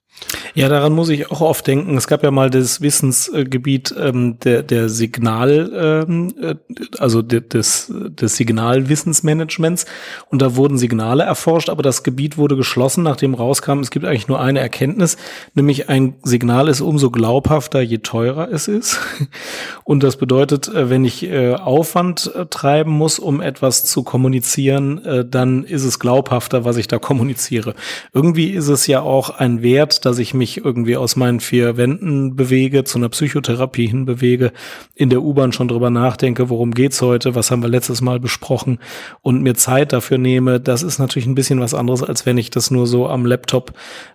Ja, 0.54 0.68
daran 0.68 0.92
muss 0.92 1.08
ich 1.08 1.30
auch 1.30 1.40
oft 1.40 1.66
denken. 1.66 1.96
Es 1.96 2.06
gab 2.06 2.22
ja 2.22 2.30
mal 2.30 2.50
das 2.50 2.80
Wissensgebiet 2.80 3.94
ähm, 3.98 4.38
der, 4.40 4.62
der 4.62 4.88
Signal, 4.88 6.04
ähm, 6.06 6.34
äh, 6.40 6.54
also 6.98 7.22
de, 7.22 7.40
des, 7.40 7.90
des 7.90 8.36
Signalwissensmanagements. 8.36 9.86
Und 10.28 10.42
da 10.42 10.56
wurden 10.56 10.76
Signale 10.76 11.22
erforscht, 11.22 11.70
aber 11.70 11.82
das 11.82 12.02
Gebiet 12.02 12.36
wurde 12.36 12.56
geschlossen, 12.56 13.02
nachdem 13.02 13.34
rauskam, 13.34 13.80
es 13.80 13.90
gibt 13.90 14.04
eigentlich 14.04 14.28
nur 14.28 14.40
eine 14.40 14.60
Erkenntnis, 14.60 15.16
nämlich 15.54 15.88
ein 15.88 16.14
Signal 16.22 16.68
ist 16.68 16.80
umso 16.80 17.10
glaubhafter, 17.10 17.80
je 17.80 17.98
teurer 17.98 18.50
es 18.52 18.68
ist. 18.68 18.98
Und 19.84 20.02
das 20.02 20.16
bedeutet, 20.16 20.68
äh, 20.68 20.90
wenn 20.90 21.04
ich 21.04 21.22
äh, 21.24 21.54
Aufwand 21.54 22.30
äh, 22.34 22.46
treiben 22.46 22.92
muss, 22.92 23.18
um 23.18 23.40
etwas 23.40 23.84
zu 23.84 24.02
kommunizieren, 24.02 25.04
äh, 25.04 25.24
dann 25.24 25.64
ist 25.64 25.84
es 25.84 25.98
glaubhafter, 25.98 26.64
was 26.64 26.76
ich 26.76 26.88
da 26.88 26.98
kommuniziere. 26.98 27.74
Irgendwie 28.12 28.50
ist 28.50 28.68
es 28.68 28.86
ja 28.86 29.00
auch 29.00 29.30
ein 29.30 29.62
Wert, 29.62 30.04
dass 30.04 30.11
ich 30.18 30.34
mich 30.34 30.64
irgendwie 30.64 30.96
aus 30.96 31.16
meinen 31.16 31.40
vier 31.40 31.76
Wänden 31.76 32.36
bewege, 32.36 32.84
zu 32.84 32.98
einer 32.98 33.08
Psychotherapie 33.08 33.86
hinbewege, 33.86 34.52
in 34.94 35.10
der 35.10 35.22
U-Bahn 35.22 35.52
schon 35.52 35.68
drüber 35.68 35.90
nachdenke, 35.90 36.48
worum 36.48 36.72
geht's 36.72 37.02
heute, 37.02 37.34
was 37.34 37.50
haben 37.50 37.62
wir 37.62 37.68
letztes 37.68 38.00
Mal 38.00 38.20
besprochen 38.20 38.78
und 39.20 39.42
mir 39.42 39.54
Zeit 39.54 39.92
dafür 39.92 40.18
nehme, 40.18 40.60
das 40.60 40.82
ist 40.82 40.98
natürlich 40.98 41.26
ein 41.26 41.34
bisschen 41.34 41.60
was 41.60 41.74
anderes, 41.74 42.02
als 42.02 42.26
wenn 42.26 42.38
ich 42.38 42.50
das 42.50 42.70
nur 42.70 42.86
so 42.86 43.08
am 43.08 43.26
Laptop 43.26 43.72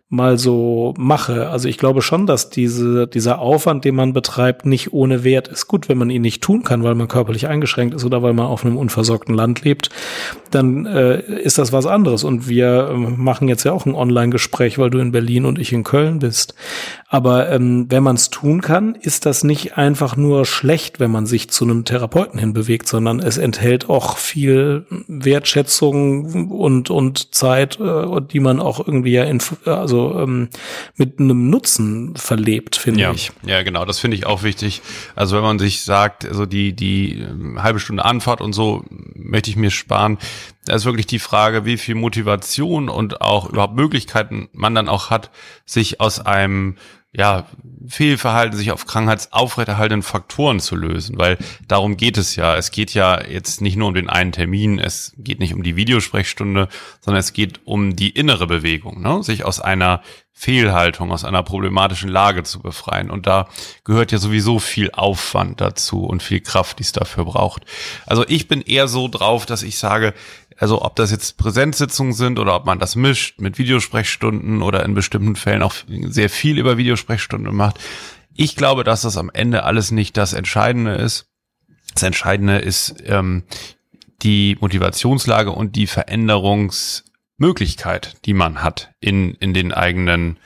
mal 0.09 0.37
so 0.37 0.93
mache. 0.97 1.49
Also 1.49 1.67
ich 1.67 1.77
glaube 1.77 2.01
schon, 2.01 2.27
dass 2.27 2.49
diese, 2.49 3.07
dieser 3.07 3.39
Aufwand, 3.39 3.83
den 3.83 3.95
man 3.95 4.13
betreibt, 4.13 4.65
nicht 4.65 4.93
ohne 4.93 5.25
Wert 5.25 5.49
ist. 5.49 5.67
Gut, 5.67 5.89
wenn 5.89 5.97
man 5.97 6.09
ihn 6.09 6.21
nicht 6.21 6.41
tun 6.41 6.63
kann, 6.63 6.83
weil 6.83 6.95
man 6.95 7.09
körperlich 7.09 7.47
eingeschränkt 7.47 7.93
ist 7.93 8.05
oder 8.05 8.23
weil 8.23 8.33
man 8.33 8.45
auf 8.45 8.65
einem 8.65 8.77
unversorgten 8.77 9.35
Land 9.35 9.63
lebt, 9.63 9.89
dann 10.49 10.85
äh, 10.85 11.19
ist 11.19 11.57
das 11.57 11.73
was 11.73 11.85
anderes. 11.85 12.23
Und 12.23 12.47
wir 12.47 12.89
äh, 12.89 12.95
machen 12.95 13.49
jetzt 13.49 13.65
ja 13.65 13.73
auch 13.73 13.85
ein 13.85 13.95
Online-Gespräch, 13.95 14.77
weil 14.77 14.89
du 14.89 14.99
in 14.99 15.11
Berlin 15.11 15.43
und 15.43 15.59
ich 15.59 15.73
in 15.73 15.83
Köln 15.87 16.19
bist. 16.19 16.53
Aber 17.09 17.49
ähm, 17.49 17.85
wenn 17.89 18.03
man 18.03 18.17
es 18.17 18.29
tun 18.29 18.59
kann, 18.59 18.93
ist 18.93 19.25
das 19.25 19.45
nicht 19.45 19.77
einfach 19.77 20.17
nur 20.17 20.45
schlecht, 20.45 20.99
wenn 20.99 21.09
man 21.09 21.25
sich 21.25 21.49
zu 21.49 21.63
einem 21.63 21.85
Therapeuten 21.85 22.37
hinbewegt, 22.37 22.85
sondern 22.89 23.21
es 23.21 23.37
enthält 23.37 23.89
auch 23.89 24.17
viel 24.17 24.85
Wertschätzung 25.07 26.51
und, 26.51 26.89
und 26.89 27.33
Zeit, 27.33 27.79
äh, 27.79 28.21
die 28.21 28.41
man 28.41 28.59
auch 28.59 28.85
irgendwie 28.85 29.13
ja 29.13 29.23
in, 29.23 29.41
also 29.63 30.19
ähm, 30.19 30.49
mit 30.97 31.19
einem 31.19 31.49
Nutzen 31.49 32.13
verlebt, 32.17 32.75
finde 32.75 32.99
ja, 32.99 33.13
ich. 33.13 33.31
Ja, 33.45 33.63
genau, 33.63 33.85
das 33.85 33.99
finde 33.99 34.17
ich 34.17 34.25
auch 34.25 34.43
wichtig. 34.43 34.81
Also 35.15 35.37
wenn 35.37 35.43
man 35.43 35.59
sich 35.59 35.83
sagt, 35.83 36.25
also 36.25 36.45
die, 36.45 36.73
die 36.73 37.21
äh, 37.21 37.59
halbe 37.59 37.79
Stunde 37.79 38.03
Anfahrt 38.03 38.41
und 38.41 38.51
so 38.51 38.83
möchte 39.15 39.49
ich 39.49 39.55
mir 39.55 39.71
sparen, 39.71 40.17
da 40.67 40.75
ist 40.75 40.85
wirklich 40.85 41.07
die 41.07 41.19
Frage, 41.19 41.65
wie 41.65 41.77
viel 41.77 41.95
Motivation 41.95 42.89
und 42.89 43.21
auch 43.21 43.49
überhaupt 43.49 43.75
Möglichkeiten 43.75 44.49
man 44.53 44.75
dann 44.75 44.89
auch 44.89 45.09
hat, 45.09 45.31
sich 45.65 46.01
aus 46.01 46.19
einem 46.19 46.75
ja, 47.13 47.47
Fehlverhalten 47.87 48.57
sich 48.57 48.71
auf 48.71 48.85
krankheitsaufrechterhaltenden 48.85 50.03
Faktoren 50.03 50.59
zu 50.59 50.75
lösen, 50.75 51.17
weil 51.17 51.37
darum 51.67 51.97
geht 51.97 52.17
es 52.17 52.35
ja. 52.35 52.55
Es 52.55 52.69
geht 52.69 52.93
ja 52.93 53.25
jetzt 53.25 53.61
nicht 53.61 53.75
nur 53.75 53.87
um 53.87 53.93
den 53.93 54.09
einen 54.09 54.33
Termin, 54.33 54.77
es 54.77 55.13
geht 55.17 55.39
nicht 55.39 55.53
um 55.53 55.63
die 55.63 55.75
Videosprechstunde, 55.75 56.67
sondern 56.99 57.19
es 57.19 57.33
geht 57.33 57.61
um 57.65 57.95
die 57.95 58.09
innere 58.09 58.45
Bewegung, 58.45 59.01
ne? 59.01 59.23
sich 59.23 59.45
aus 59.45 59.59
einer 59.59 60.01
Fehlhaltung, 60.31 61.11
aus 61.11 61.23
einer 61.23 61.41
problematischen 61.41 62.09
Lage 62.09 62.43
zu 62.43 62.59
befreien. 62.59 63.09
Und 63.09 63.25
da 63.25 63.47
gehört 63.83 64.11
ja 64.11 64.19
sowieso 64.19 64.59
viel 64.59 64.91
Aufwand 64.91 65.59
dazu 65.59 66.03
und 66.05 66.21
viel 66.21 66.41
Kraft, 66.41 66.77
die 66.77 66.83
es 66.83 66.91
dafür 66.91 67.25
braucht. 67.25 67.63
Also 68.05 68.23
ich 68.27 68.47
bin 68.47 68.61
eher 68.61 68.87
so 68.87 69.07
drauf, 69.07 69.47
dass 69.47 69.63
ich 69.63 69.79
sage, 69.79 70.13
also 70.57 70.81
ob 70.81 70.95
das 70.95 71.11
jetzt 71.11 71.37
Präsenzsitzungen 71.37 72.13
sind 72.13 72.39
oder 72.39 72.55
ob 72.55 72.65
man 72.65 72.79
das 72.79 72.95
mischt 72.95 73.39
mit 73.39 73.57
Videosprechstunden 73.57 74.61
oder 74.61 74.83
in 74.83 74.93
bestimmten 74.93 75.35
Fällen 75.35 75.63
auch 75.63 75.75
sehr 75.87 76.29
viel 76.29 76.57
über 76.57 76.77
Videosprechstunden 76.77 77.55
macht. 77.55 77.79
Ich 78.33 78.55
glaube, 78.55 78.83
dass 78.83 79.01
das 79.01 79.17
am 79.17 79.31
Ende 79.31 79.63
alles 79.63 79.91
nicht 79.91 80.17
das 80.17 80.33
Entscheidende 80.33 80.95
ist. 80.95 81.27
Das 81.93 82.03
Entscheidende 82.03 82.57
ist 82.57 82.95
ähm, 83.05 83.43
die 84.21 84.57
Motivationslage 84.59 85.51
und 85.51 85.75
die 85.75 85.87
Veränderungsmöglichkeit, 85.87 88.17
die 88.25 88.33
man 88.33 88.63
hat 88.63 88.91
in, 88.99 89.33
in 89.35 89.53
den 89.53 89.73
eigenen 89.73 90.37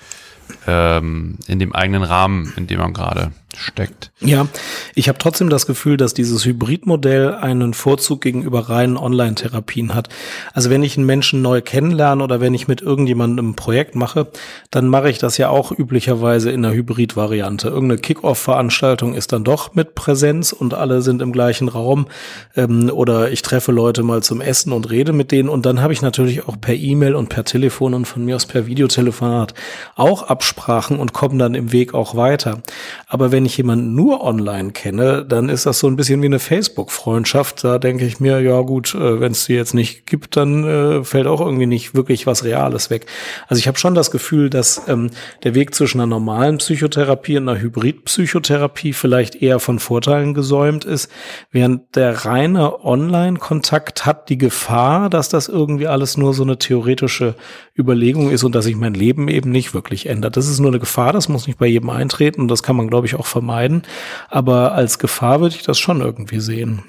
ähm, 0.68 1.40
in 1.48 1.60
dem 1.60 1.74
eigenen 1.74 2.04
Rahmen, 2.04 2.52
in 2.58 2.68
dem 2.68 2.80
man 2.80 2.94
gerade 2.94 3.32
steckt. 3.58 4.12
Ja, 4.20 4.48
ich 4.96 5.10
habe 5.10 5.18
trotzdem 5.18 5.50
das 5.50 5.66
Gefühl, 5.66 5.98
dass 5.98 6.14
dieses 6.14 6.46
Hybridmodell 6.46 7.36
einen 7.36 7.74
Vorzug 7.74 8.22
gegenüber 8.22 8.70
reinen 8.70 8.98
Online-Therapien 8.98 9.94
hat. 9.94 10.10
Also 10.54 10.70
wenn 10.70 10.84
ich 10.84 10.98
einen 10.98 11.06
Menschen 11.06 11.42
neu 11.42 11.62
kennenlerne 11.62 12.24
oder 12.24 12.40
wenn 12.40 12.54
ich 12.54 12.68
mit 12.68 12.82
irgendjemandem 12.82 13.50
ein 13.50 13.56
Projekt 13.56 13.96
mache, 13.96 14.28
dann 14.70 14.88
mache 14.88 15.10
ich 15.10 15.18
das 15.18 15.38
ja 15.38 15.50
auch 15.50 15.72
üblicherweise 15.72 16.52
in 16.52 16.66
einer 16.66 16.74
Hybrid-Variante. 16.74 17.68
Irgendeine 17.68 18.00
Kick-Off-Veranstaltung 18.02 19.14
ist 19.14 19.32
dann 19.32 19.44
doch 19.44 19.74
mit 19.74 19.96
Präsenz 19.96 20.52
und 20.54 20.74
alle 20.74 21.02
sind 21.02 21.22
im 21.22 21.32
gleichen 21.32 21.68
Raum 21.68 22.08
ähm, 22.56 22.90
oder 22.94 23.32
ich 23.32 23.42
treffe 23.42 23.72
Leute 23.72 24.04
mal 24.04 24.24
zum 24.24 24.42
Essen 24.42 24.72
und 24.72 24.90
rede 24.90 25.14
mit 25.14 25.32
denen 25.32 25.50
und 25.50 25.66
dann 25.66 25.82
habe 25.82 25.94
ich 25.94 26.02
natürlich 26.02 26.48
auch 26.48 26.60
per 26.60 26.76
E-Mail 26.76 27.16
und 27.16 27.30
per 27.30 27.44
Telefon 27.44 27.94
und 27.94 28.06
von 28.06 28.26
mir 28.26 28.36
aus 28.36 28.46
per 28.46 28.68
Videotelefonat 28.68 29.54
auch 29.96 30.24
Absprachen 30.24 31.00
und 31.00 31.14
komme 31.14 31.38
dann 31.38 31.56
im 31.56 31.72
Weg 31.72 31.94
auch 31.94 32.16
weiter. 32.16 32.62
Aber 33.08 33.32
wenn 33.32 33.41
ich 33.46 33.58
jemanden 33.58 33.96
nur 33.96 34.24
online 34.24 34.72
kenne, 34.72 35.26
dann 35.28 35.50
ist 35.50 35.66
das 35.66 35.80
so 35.80 35.88
ein 35.88 35.96
bisschen 35.96 36.22
wie 36.22 36.28
eine 36.28 36.40
Facebook-Freundschaft. 36.40 37.64
Da 37.64 37.78
denke 37.78 38.06
ich 38.06 38.20
mir, 38.20 38.42
ja 38.42 38.62
gut, 38.62 38.96
äh, 38.96 39.20
wenn 39.20 39.32
es 39.32 39.46
die 39.46 39.54
jetzt 39.54 39.74
nicht 39.74 40.06
gibt, 40.06 40.38
dann 40.38 40.64
äh, 40.64 41.04
fällt 41.04 41.28
auch 41.28 41.42
irgendwie 41.42 41.66
nicht 41.66 41.96
wirklich 41.96 42.28
was 42.28 42.44
Reales 42.44 42.90
weg. 42.90 43.06
Also 43.48 43.60
ich 43.60 43.68
habe 43.68 43.78
schon 43.78 43.96
das 43.96 44.12
Gefühl, 44.12 44.50
dass 44.50 44.88
ähm, 44.88 45.10
der 45.44 45.56
Weg 45.56 45.76
zwischen 45.76 46.00
einer 46.00 46.08
normalen 46.08 46.58
Psychotherapie 46.58 47.38
und 47.38 47.48
einer 47.48 47.60
Hybrid-Psychotherapie 47.60 48.94
vielleicht 48.94 49.36
eher 49.36 49.60
von 49.60 49.80
Vorteilen 49.80 50.34
gesäumt 50.34 50.86
ist, 50.86 51.12
während 51.52 51.96
der 51.96 52.26
reine 52.26 52.84
Online-Kontakt 52.84 54.06
hat 54.06 54.30
die 54.30 54.38
Gefahr, 54.38 55.10
dass 55.10 55.30
das 55.30 55.48
irgendwie 55.48 55.88
alles 55.88 56.18
nur 56.18 56.34
so 56.34 56.44
eine 56.44 56.58
theoretische 56.58 57.36
Überlegung 57.78 58.30
ist 58.30 58.44
und 58.44 58.54
dass 58.54 58.66
sich 58.66 58.76
mein 58.76 58.94
Leben 58.94 59.28
eben 59.28 59.52
nicht 59.52 59.74
wirklich 59.74 60.08
ändert. 60.08 60.38
Das 60.38 60.48
ist 60.48 60.60
nur 60.60 60.72
eine 60.72 60.80
Gefahr, 60.80 61.14
das 61.14 61.30
muss 61.30 61.48
nicht 61.48 61.60
bei 61.60 61.68
jedem 61.68 61.90
eintreten 61.90 62.42
und 62.42 62.48
das 62.48 62.64
kann 62.64 62.76
man, 62.76 62.90
glaube 62.90 63.08
ich, 63.08 63.16
auch 63.16 63.26
vermeiden. 63.32 63.84
Aber 64.30 64.74
als 64.74 65.00
Gefahr 65.00 65.42
würde 65.42 65.56
ich 65.56 65.64
das 65.64 65.80
schon 65.80 66.02
irgendwie 66.02 66.40
sehen. 66.40 66.84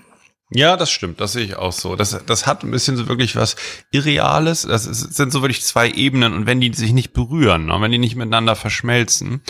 Ja, 0.54 0.76
das 0.76 0.90
stimmt, 0.90 1.20
das 1.20 1.32
sehe 1.32 1.44
ich 1.44 1.56
auch 1.56 1.72
so. 1.72 1.96
Das, 1.96 2.18
das 2.26 2.46
hat 2.46 2.62
ein 2.62 2.70
bisschen 2.70 2.96
so 2.96 3.08
wirklich 3.08 3.36
was 3.36 3.56
Irreales. 3.90 4.62
Das 4.62 4.86
ist, 4.86 5.14
sind 5.14 5.32
so 5.32 5.42
wirklich 5.42 5.62
zwei 5.62 5.90
Ebenen 5.90 6.34
und 6.34 6.46
wenn 6.46 6.60
die 6.60 6.72
sich 6.74 6.92
nicht 6.92 7.12
berühren, 7.12 7.66
ne, 7.66 7.76
wenn 7.80 7.90
die 7.90 7.98
nicht 7.98 8.16
miteinander 8.16 8.56
verschmelzen, 8.56 9.42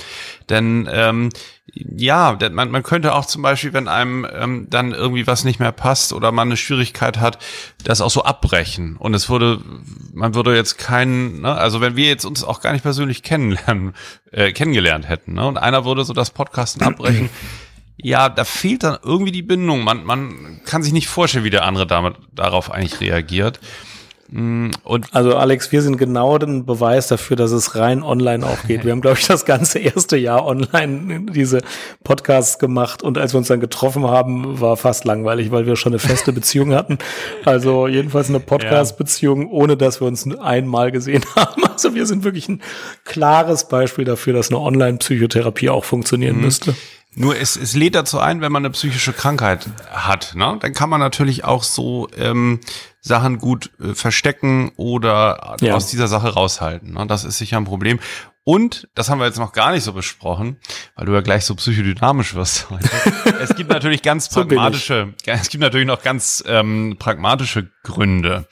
denn 0.49 0.89
ähm, 0.93 1.31
ja, 1.75 2.37
man, 2.51 2.71
man 2.71 2.83
könnte 2.83 3.15
auch 3.15 3.25
zum 3.25 3.43
Beispiel, 3.43 3.73
wenn 3.73 3.89
einem 3.89 4.27
ähm, 4.31 4.67
dann 4.69 4.93
irgendwie 4.93 5.27
was 5.27 5.45
nicht 5.45 5.61
mehr 5.61 5.73
passt 5.73 6.13
oder 6.13 6.31
man 6.31 6.49
eine 6.49 6.57
Schwierigkeit 6.57 7.19
hat, 7.19 7.39
das 7.85 8.01
auch 8.01 8.11
so 8.11 8.25
abbrechen. 8.25 8.97
Und 8.97 9.15
es 9.15 9.29
würde, 9.31 9.61
man 10.13 10.35
würde 10.35 10.55
jetzt 10.55 10.77
keinen, 10.77 11.41
ne, 11.41 11.55
also 11.55 11.81
wenn 11.81 11.97
wir 11.97 12.07
jetzt 12.07 12.25
uns 12.25 12.45
auch 12.45 12.61
gar 12.61 12.73
nicht 12.73 12.83
persönlich 12.83 13.23
kennenlernen, 13.23 13.95
äh, 14.31 14.53
kennengelernt 14.53 15.09
hätten, 15.09 15.35
ne, 15.35 15.47
und 15.47 15.57
einer 15.57 15.85
würde 15.85 16.05
so 16.05 16.13
das 16.13 16.31
Podcasten 16.31 16.83
abbrechen, 16.83 17.31
ja, 17.97 18.29
da 18.29 18.45
fehlt 18.45 18.83
dann 18.83 18.99
irgendwie 19.03 19.33
die 19.33 19.43
Bindung. 19.43 19.85
Man, 19.85 20.05
man 20.05 20.61
kann 20.65 20.83
sich 20.83 20.93
nicht 20.93 21.09
vorstellen, 21.09 21.45
wie 21.45 21.51
der 21.51 21.65
andere 21.65 21.87
damit, 21.87 22.15
darauf 22.33 22.71
eigentlich 22.71 23.01
reagiert. 23.01 23.61
Mm, 24.35 24.71
und 24.83 25.15
also 25.15 25.37
Alex, 25.37 25.73
wir 25.73 25.83
sind 25.83 25.99
genau 25.99 26.39
den 26.39 26.65
Beweis 26.65 27.07
dafür, 27.07 27.37
dass 27.37 27.51
es 27.51 27.77
rein 27.77 28.03
online 28.03 28.47
auch 28.47 28.67
geht. 28.67 28.83
Wir 28.85 28.93
haben, 28.93 29.03
glaube 29.03 29.19
ich, 29.19 29.27
das 29.27 29.45
ganze 29.45 29.79
erste 29.79 30.17
Jahr 30.17 30.47
online 30.47 31.27
diese 31.31 31.61
Podcasts 32.03 32.59
gemacht 32.59 33.03
und 33.03 33.19
als 33.19 33.35
wir 33.35 33.39
uns 33.39 33.49
dann 33.49 33.61
getroffen 33.61 34.07
haben, 34.07 34.59
war 34.59 34.79
fast 34.79 35.05
langweilig, 35.05 35.51
weil 35.51 35.67
wir 35.67 35.77
schon 35.77 35.93
eine 35.93 35.99
feste 35.99 36.33
Beziehung 36.33 36.73
hatten. 36.73 36.97
Also 37.45 37.87
jedenfalls 37.87 38.31
eine 38.31 38.41
Podcast-Beziehung, 38.41 39.51
ohne 39.51 39.77
dass 39.77 40.01
wir 40.01 40.09
uns 40.09 40.27
einmal 40.39 40.93
gesehen 40.93 41.25
haben. 41.37 41.65
Also 41.67 41.95
wir 41.95 42.07
sind 42.07 42.25
wirklich 42.25 42.49
ein 42.49 42.63
klares 43.05 43.69
Beispiel 43.69 44.07
dafür, 44.07 44.33
dass 44.33 44.49
eine 44.49 44.61
Online-Psychotherapie 44.61 45.69
auch 45.69 45.85
funktionieren 45.85 46.37
mhm. 46.37 46.43
müsste. 46.43 46.75
Nur 47.15 47.37
es, 47.37 47.57
es 47.57 47.75
lädt 47.75 47.95
dazu 47.95 48.19
ein, 48.19 48.41
wenn 48.41 48.53
man 48.53 48.65
eine 48.65 48.73
psychische 48.73 49.13
Krankheit 49.13 49.69
hat, 49.91 50.35
ne? 50.35 50.57
dann 50.61 50.73
kann 50.73 50.89
man 50.89 50.99
natürlich 50.99 51.45
auch 51.45 51.63
so 51.63 52.09
ähm, 52.17 52.61
Sachen 53.01 53.39
gut 53.39 53.71
äh, 53.81 53.95
verstecken 53.95 54.73
oder 54.77 55.57
ja. 55.61 55.75
aus 55.75 55.89
dieser 55.89 56.09
Sache 56.09 56.33
raushalten. 56.33 56.95
Ne? 56.95 57.07
Das 57.07 57.25
ist 57.25 57.37
sicher 57.37 57.59
ein 57.59 57.65
Problem. 57.65 57.99
Und, 58.45 58.89
das 58.95 59.09
haben 59.09 59.19
wir 59.19 59.27
jetzt 59.27 59.39
noch 59.39 59.53
gar 59.53 59.73
nicht 59.73 59.85
so 59.85 59.93
besprochen, 59.93 60.57
weil 60.97 61.07
du 61.07 61.13
ja 61.13 61.21
gleich 61.21 61.45
so 61.45 61.55
psychodynamisch 61.55 62.35
wirst 62.35 62.71
heute. 62.71 62.89
es 63.41 63.55
gibt 63.55 63.71
natürlich 63.71 64.03
ganz 64.03 64.29
pragmatische, 64.31 65.13
so 65.25 65.31
es 65.31 65.49
gibt 65.49 65.63
natürlich 65.63 65.87
noch 65.87 66.03
ganz 66.03 66.43
ähm, 66.47 66.97
pragmatische 66.99 67.71
Gründe. 67.85 68.49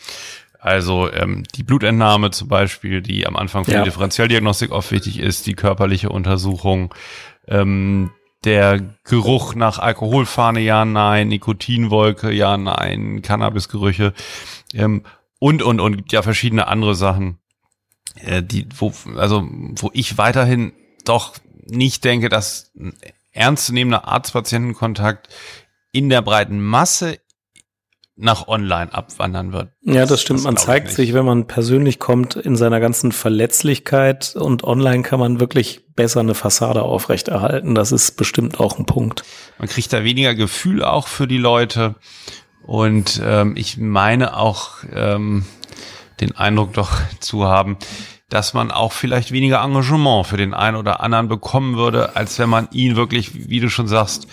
Also 0.60 1.10
ähm, 1.10 1.44
die 1.54 1.62
Blutentnahme 1.62 2.30
zum 2.30 2.48
Beispiel, 2.48 3.00
die 3.00 3.26
am 3.26 3.36
Anfang 3.36 3.64
für 3.64 3.72
ja. 3.72 3.78
die 3.78 3.84
Differentialdiagnostik 3.88 4.70
oft 4.70 4.92
wichtig 4.92 5.18
ist, 5.18 5.46
die 5.46 5.54
körperliche 5.54 6.10
Untersuchung, 6.10 6.94
ähm, 7.48 8.10
der 8.44 8.80
Geruch 9.04 9.54
nach 9.54 9.78
Alkoholfahne, 9.78 10.60
ja, 10.60 10.84
nein, 10.84 11.28
Nikotinwolke, 11.28 12.32
ja, 12.32 12.56
nein, 12.56 13.22
Cannabisgerüche 13.22 14.14
ähm, 14.72 15.02
und, 15.38 15.62
und, 15.62 15.80
und 15.80 16.12
ja 16.12 16.22
verschiedene 16.22 16.66
andere 16.66 16.94
Sachen, 16.94 17.38
äh, 18.16 18.42
die, 18.42 18.66
wo, 18.76 18.92
also, 19.16 19.46
wo 19.76 19.90
ich 19.92 20.16
weiterhin 20.18 20.72
doch 21.04 21.34
nicht 21.66 22.04
denke, 22.04 22.28
dass 22.28 22.72
ein 22.78 22.94
ernstzunehmender 23.32 24.08
Arzt-Patienten-Kontakt 24.08 25.28
in 25.92 26.08
der 26.08 26.22
breiten 26.22 26.60
Masse 26.60 27.18
nach 28.20 28.48
online 28.48 28.92
abwandern 28.92 29.52
wird. 29.52 29.70
Ja, 29.82 30.06
das 30.06 30.20
stimmt. 30.20 30.40
Das 30.40 30.44
man 30.44 30.56
zeigt 30.56 30.90
sich, 30.90 31.14
wenn 31.14 31.24
man 31.24 31.46
persönlich 31.46 31.98
kommt, 31.98 32.36
in 32.36 32.56
seiner 32.56 32.80
ganzen 32.80 33.12
Verletzlichkeit 33.12 34.36
und 34.36 34.62
online 34.62 35.02
kann 35.02 35.18
man 35.18 35.40
wirklich 35.40 35.80
besser 35.94 36.20
eine 36.20 36.34
Fassade 36.34 36.82
aufrechterhalten. 36.82 37.74
Das 37.74 37.92
ist 37.92 38.16
bestimmt 38.16 38.60
auch 38.60 38.78
ein 38.78 38.86
Punkt. 38.86 39.24
Man 39.58 39.68
kriegt 39.68 39.92
da 39.92 40.04
weniger 40.04 40.34
Gefühl 40.34 40.84
auch 40.84 41.08
für 41.08 41.26
die 41.26 41.38
Leute 41.38 41.94
und 42.62 43.20
ähm, 43.24 43.54
ich 43.56 43.78
meine 43.78 44.36
auch 44.36 44.78
ähm, 44.94 45.44
den 46.20 46.36
Eindruck 46.36 46.74
doch 46.74 46.90
zu 47.20 47.46
haben, 47.46 47.78
dass 48.28 48.54
man 48.54 48.70
auch 48.70 48.92
vielleicht 48.92 49.32
weniger 49.32 49.62
Engagement 49.62 50.26
für 50.26 50.36
den 50.36 50.54
einen 50.54 50.76
oder 50.76 51.00
anderen 51.00 51.28
bekommen 51.28 51.76
würde, 51.76 52.16
als 52.16 52.38
wenn 52.38 52.48
man 52.48 52.68
ihn 52.70 52.96
wirklich, 52.96 53.48
wie 53.48 53.60
du 53.60 53.70
schon 53.70 53.88
sagst, 53.88 54.28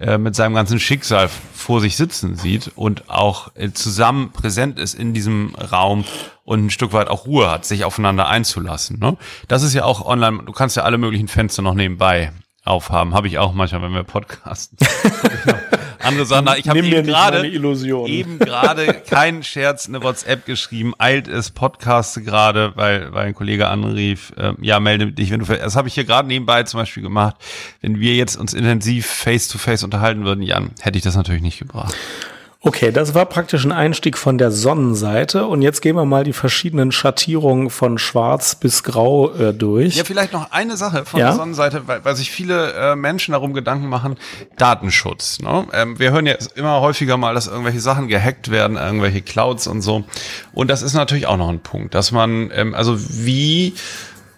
äh, 0.00 0.16
mit 0.16 0.34
seinem 0.34 0.54
ganzen 0.54 0.80
Schicksal 0.80 1.28
vor 1.52 1.82
sich 1.82 1.96
sitzen 1.96 2.34
sieht 2.34 2.72
und 2.74 3.10
auch 3.10 3.54
äh, 3.54 3.70
zusammen 3.70 4.32
präsent 4.32 4.78
ist 4.78 4.94
in 4.94 5.12
diesem 5.12 5.54
Raum 5.54 6.06
und 6.44 6.64
ein 6.64 6.70
Stück 6.70 6.94
weit 6.94 7.08
auch 7.08 7.26
Ruhe 7.26 7.50
hat, 7.50 7.66
sich 7.66 7.84
aufeinander 7.84 8.26
einzulassen. 8.26 8.98
Ne? 8.98 9.18
Das 9.46 9.62
ist 9.62 9.74
ja 9.74 9.84
auch 9.84 10.06
online, 10.06 10.44
du 10.44 10.52
kannst 10.52 10.76
ja 10.76 10.84
alle 10.84 10.96
möglichen 10.96 11.28
Fenster 11.28 11.60
noch 11.60 11.74
nebenbei 11.74 12.32
aufhaben. 12.64 13.14
Habe 13.14 13.26
ich 13.26 13.38
auch 13.38 13.52
manchmal, 13.52 13.82
wenn 13.82 13.92
wir 13.92 14.04
podcasten. 14.04 14.78
Andere 16.02 16.24
Sachen. 16.24 16.48
Ich 16.58 16.68
habe 16.68 16.78
eben 16.78 17.06
gerade 17.06 17.46
eben 17.46 18.38
gerade 18.38 18.94
kein 19.08 19.42
Scherz 19.42 19.86
eine 19.86 20.02
WhatsApp 20.02 20.46
geschrieben. 20.46 20.94
Eilt 20.98 21.28
es 21.28 21.50
Podcaste 21.50 22.22
gerade, 22.22 22.72
weil 22.74 23.12
weil 23.12 23.26
ein 23.26 23.34
Kollege 23.34 23.68
anrief. 23.68 24.32
Äh, 24.36 24.54
ja, 24.60 24.80
melde 24.80 25.12
dich, 25.12 25.30
wenn 25.30 25.40
du. 25.40 25.46
Das 25.46 25.76
habe 25.76 25.88
ich 25.88 25.94
hier 25.94 26.04
gerade 26.04 26.26
nebenbei 26.26 26.62
zum 26.62 26.80
Beispiel 26.80 27.02
gemacht. 27.02 27.36
Wenn 27.80 28.00
wir 28.00 28.14
jetzt 28.14 28.36
uns 28.36 28.54
intensiv 28.54 29.06
face 29.06 29.48
to 29.48 29.58
face 29.58 29.82
unterhalten 29.82 30.24
würden, 30.24 30.42
Jan, 30.42 30.70
hätte 30.80 30.96
ich 30.96 31.04
das 31.04 31.16
natürlich 31.16 31.42
nicht 31.42 31.58
gebracht. 31.58 31.94
Okay, 32.62 32.92
das 32.92 33.14
war 33.14 33.24
praktisch 33.24 33.64
ein 33.64 33.72
Einstieg 33.72 34.18
von 34.18 34.36
der 34.36 34.50
Sonnenseite 34.50 35.46
und 35.46 35.62
jetzt 35.62 35.80
gehen 35.80 35.96
wir 35.96 36.04
mal 36.04 36.24
die 36.24 36.34
verschiedenen 36.34 36.92
Schattierungen 36.92 37.70
von 37.70 37.96
Schwarz 37.96 38.54
bis 38.54 38.82
Grau 38.82 39.32
äh, 39.32 39.54
durch. 39.54 39.96
Ja, 39.96 40.04
vielleicht 40.04 40.34
noch 40.34 40.52
eine 40.52 40.76
Sache 40.76 41.06
von 41.06 41.20
ja? 41.20 41.28
der 41.28 41.36
Sonnenseite, 41.36 41.88
weil, 41.88 42.04
weil 42.04 42.16
sich 42.16 42.30
viele 42.30 42.74
äh, 42.74 42.96
Menschen 42.96 43.32
darum 43.32 43.54
Gedanken 43.54 43.88
machen, 43.88 44.16
Datenschutz. 44.58 45.40
Ne? 45.40 45.68
Ähm, 45.72 45.98
wir 45.98 46.12
hören 46.12 46.26
ja 46.26 46.34
immer 46.54 46.82
häufiger 46.82 47.16
mal, 47.16 47.32
dass 47.32 47.46
irgendwelche 47.46 47.80
Sachen 47.80 48.08
gehackt 48.08 48.50
werden, 48.50 48.76
irgendwelche 48.76 49.22
Clouds 49.22 49.66
und 49.66 49.80
so. 49.80 50.04
Und 50.52 50.68
das 50.68 50.82
ist 50.82 50.92
natürlich 50.92 51.26
auch 51.26 51.38
noch 51.38 51.48
ein 51.48 51.60
Punkt, 51.60 51.94
dass 51.94 52.12
man, 52.12 52.50
ähm, 52.52 52.74
also 52.74 52.94
wie 52.98 53.72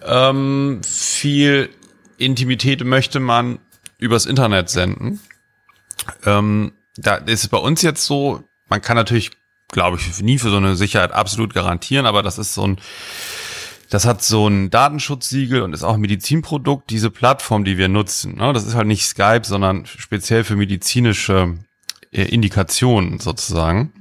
ähm, 0.06 0.80
viel 0.84 1.70
Intimität 2.18 2.84
möchte 2.84 3.18
man 3.18 3.58
übers 3.98 4.26
Internet 4.26 4.70
senden? 4.70 5.18
Ähm, 6.24 6.72
da 6.96 7.16
ist 7.16 7.44
es 7.44 7.48
bei 7.48 7.58
uns 7.58 7.82
jetzt 7.82 8.04
so, 8.04 8.42
man 8.68 8.82
kann 8.82 8.96
natürlich, 8.96 9.30
glaube 9.68 9.98
ich, 9.98 10.20
nie 10.20 10.38
für 10.38 10.50
so 10.50 10.56
eine 10.56 10.76
Sicherheit 10.76 11.12
absolut 11.12 11.54
garantieren, 11.54 12.06
aber 12.06 12.22
das 12.22 12.38
ist 12.38 12.54
so 12.54 12.66
ein, 12.66 12.78
das 13.90 14.06
hat 14.06 14.22
so 14.22 14.48
ein 14.48 14.70
Datenschutzsiegel 14.70 15.62
und 15.62 15.72
ist 15.72 15.82
auch 15.82 15.94
ein 15.94 16.00
Medizinprodukt, 16.00 16.90
diese 16.90 17.10
Plattform, 17.10 17.64
die 17.64 17.78
wir 17.78 17.88
nutzen. 17.88 18.36
Ne? 18.36 18.52
Das 18.52 18.64
ist 18.64 18.74
halt 18.74 18.86
nicht 18.86 19.04
Skype, 19.04 19.42
sondern 19.44 19.86
speziell 19.86 20.44
für 20.44 20.56
medizinische 20.56 21.58
äh, 22.10 22.22
Indikationen 22.22 23.20
sozusagen. 23.20 23.92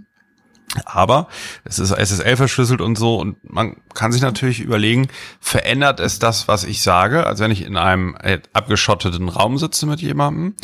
Aber 0.86 1.28
es 1.66 1.80
ist 1.80 1.92
SSL 1.92 2.38
verschlüsselt 2.38 2.80
und 2.80 2.98
so 2.98 3.18
und 3.18 3.38
man 3.44 3.76
kann 3.94 4.14
sich 4.14 4.22
natürlich 4.22 4.62
überlegen, 4.62 5.10
verändert 5.42 6.00
es 6.00 6.20
das, 6.20 6.48
was 6.48 6.64
ich 6.64 6.82
sage? 6.82 7.28
Also 7.28 7.44
wenn 7.44 7.52
ich 7.52 7.66
in 7.66 7.76
einem 7.76 8.16
äh, 8.16 8.40
abgeschotteten 8.54 9.28
Raum 9.28 9.58
sitze 9.58 9.86
mit 9.86 10.00
jemandem 10.00 10.56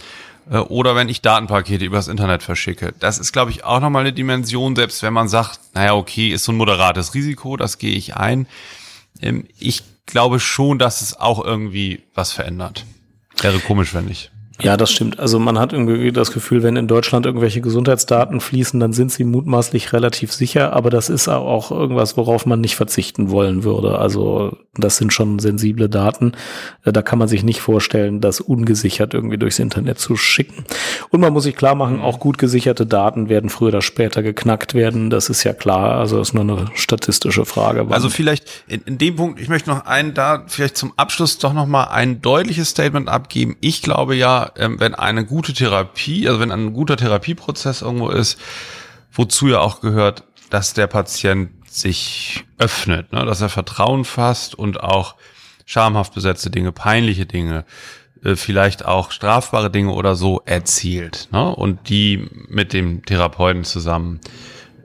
oder 0.55 0.95
wenn 0.95 1.09
ich 1.09 1.21
Datenpakete 1.21 1.83
übers 1.83 2.07
Internet 2.07 2.43
verschicke. 2.43 2.93
Das 2.99 3.19
ist, 3.19 3.33
glaube 3.33 3.51
ich, 3.51 3.63
auch 3.63 3.79
nochmal 3.79 4.01
eine 4.01 4.13
Dimension, 4.13 4.75
selbst 4.75 5.03
wenn 5.03 5.13
man 5.13 5.27
sagt, 5.27 5.59
naja, 5.73 5.93
okay, 5.93 6.29
ist 6.29 6.45
so 6.45 6.51
ein 6.51 6.57
moderates 6.57 7.13
Risiko, 7.13 7.57
das 7.57 7.77
gehe 7.77 7.95
ich 7.95 8.15
ein. 8.15 8.47
ähm, 9.21 9.45
ich 9.59 9.83
glaube 10.05 10.39
schon, 10.39 10.79
dass 10.79 11.01
es 11.01 11.19
auch 11.19 11.43
irgendwie 11.43 12.01
was 12.15 12.31
verändert. 12.31 12.85
Wäre 13.41 13.59
komisch, 13.59 13.93
wenn 13.93 14.05
nicht. 14.05 14.31
Ja, 14.61 14.75
das 14.75 14.91
stimmt. 14.91 15.19
Also 15.19 15.37
man 15.37 15.59
hat 15.59 15.71
irgendwie 15.71 16.11
das 16.11 16.31
Gefühl, 16.31 16.63
wenn 16.63 16.75
in 16.77 16.87
Deutschland 16.87 17.27
irgendwelche 17.27 17.61
Gesundheitsdaten 17.61 18.41
fließen, 18.41 18.79
dann 18.79 18.91
sind 18.91 19.11
sie 19.11 19.23
mutmaßlich 19.23 19.93
relativ 19.93 20.33
sicher, 20.33 20.73
aber 20.73 20.89
das 20.89 21.09
ist 21.09 21.27
auch 21.27 21.69
irgendwas, 21.71 22.17
worauf 22.17 22.47
man 22.47 22.61
nicht 22.61 22.75
verzichten 22.75 23.29
wollen 23.29 23.63
würde. 23.63 23.99
Also 23.99 24.57
das 24.73 24.97
sind 24.97 25.13
schon 25.13 25.37
sensible 25.37 25.89
Daten. 25.89 26.33
Äh, 26.83 26.91
da 26.91 27.03
kann 27.03 27.19
man 27.19 27.27
sich 27.27 27.43
nicht 27.43 27.61
vorstellen, 27.61 28.19
das 28.19 28.39
ungesichert 28.39 29.13
irgendwie 29.13 29.37
durchs 29.37 29.59
Internet 29.59 29.99
zu 29.99 30.15
schicken. 30.15 30.65
Und 31.09 31.21
man 31.21 31.33
muss 31.33 31.43
sich 31.43 31.55
klar 31.55 31.75
machen, 31.75 32.01
auch 32.01 32.19
gut 32.19 32.39
gesicherte 32.39 32.87
Daten 32.87 33.29
werden 33.29 33.49
früher 33.51 33.69
oder 33.69 33.81
später 33.81 34.23
geknackt 34.23 34.73
werden. 34.73 35.09
Das 35.09 35.29
ist 35.29 35.43
ja 35.43 35.53
klar. 35.53 35.97
Also 35.97 36.19
ist 36.19 36.33
nur 36.33 36.43
eine 36.43 36.65
statistische 36.73 37.45
Frage. 37.45 37.85
Also 37.89 38.09
vielleicht 38.09 38.63
in, 38.67 38.81
in 38.81 38.97
dem 38.97 39.15
Punkt, 39.15 39.39
ich 39.39 39.49
möchte 39.49 39.69
noch 39.69 39.85
einen 39.85 40.15
da 40.15 40.43
vielleicht 40.47 40.77
zum 40.77 40.93
Abschluss 40.97 41.37
doch 41.37 41.53
noch 41.53 41.67
mal 41.67 41.85
ein 41.85 42.21
deutliches 42.21 42.69
Statement 42.69 43.07
abgeben. 43.07 43.55
Ich 43.61 43.81
glaube 43.81 44.15
ja, 44.15 44.46
ähm, 44.57 44.79
wenn 44.79 44.95
eine 44.95 45.25
gute 45.25 45.53
Therapie, 45.53 46.27
also 46.27 46.39
wenn 46.39 46.51
ein 46.51 46.73
guter 46.73 46.97
Therapieprozess 46.97 47.81
irgendwo 47.81 48.09
ist, 48.09 48.39
wozu 49.11 49.47
ja 49.47 49.59
auch 49.59 49.81
gehört, 49.81 50.23
dass 50.49 50.73
der 50.73 50.87
Patient 50.87 51.51
sich 51.69 52.45
öffnet, 52.57 53.11
ne? 53.11 53.25
dass 53.25 53.41
er 53.41 53.49
Vertrauen 53.49 54.05
fasst 54.05 54.55
und 54.55 54.81
auch 54.81 55.15
schamhaft 55.65 56.13
besetzte 56.13 56.49
Dinge, 56.49 56.71
peinliche 56.71 57.25
Dinge, 57.25 57.65
äh, 58.23 58.35
vielleicht 58.35 58.85
auch 58.85 59.11
strafbare 59.11 59.69
Dinge 59.69 59.91
oder 59.91 60.15
so 60.15 60.41
erzielt 60.45 61.27
ne? 61.31 61.53
und 61.53 61.89
die 61.89 62.27
mit 62.47 62.73
dem 62.73 63.05
Therapeuten 63.05 63.63
zusammen 63.63 64.19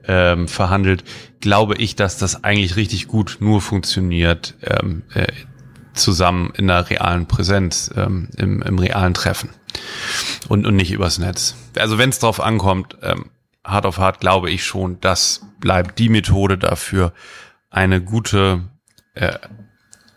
ähm, 0.06 0.48
verhandelt, 0.48 1.04
glaube 1.40 1.76
ich, 1.76 1.94
dass 1.96 2.18
das 2.18 2.42
eigentlich 2.44 2.76
richtig 2.76 3.06
gut 3.06 3.38
nur 3.40 3.60
funktioniert 3.60 4.54
ähm, 4.62 5.02
äh, 5.14 5.26
zusammen 5.94 6.52
in 6.56 6.68
der 6.68 6.88
realen 6.88 7.26
Präsenz, 7.26 7.90
ähm, 7.96 8.28
im, 8.36 8.62
im 8.62 8.78
realen 8.78 9.14
Treffen 9.14 9.50
und, 10.48 10.66
und 10.66 10.76
nicht 10.76 10.92
übers 10.92 11.18
Netz. 11.18 11.54
Also 11.78 11.98
wenn 11.98 12.10
es 12.10 12.18
drauf 12.18 12.40
ankommt, 12.40 12.96
ähm, 13.02 13.26
hart 13.64 13.86
auf 13.86 13.98
hart 13.98 14.20
glaube 14.20 14.50
ich 14.50 14.64
schon, 14.64 15.00
das 15.00 15.46
bleibt 15.58 15.98
die 15.98 16.08
Methode 16.08 16.58
dafür, 16.58 17.12
eine 17.70 18.00
gute 18.00 18.62
äh, 19.14 19.38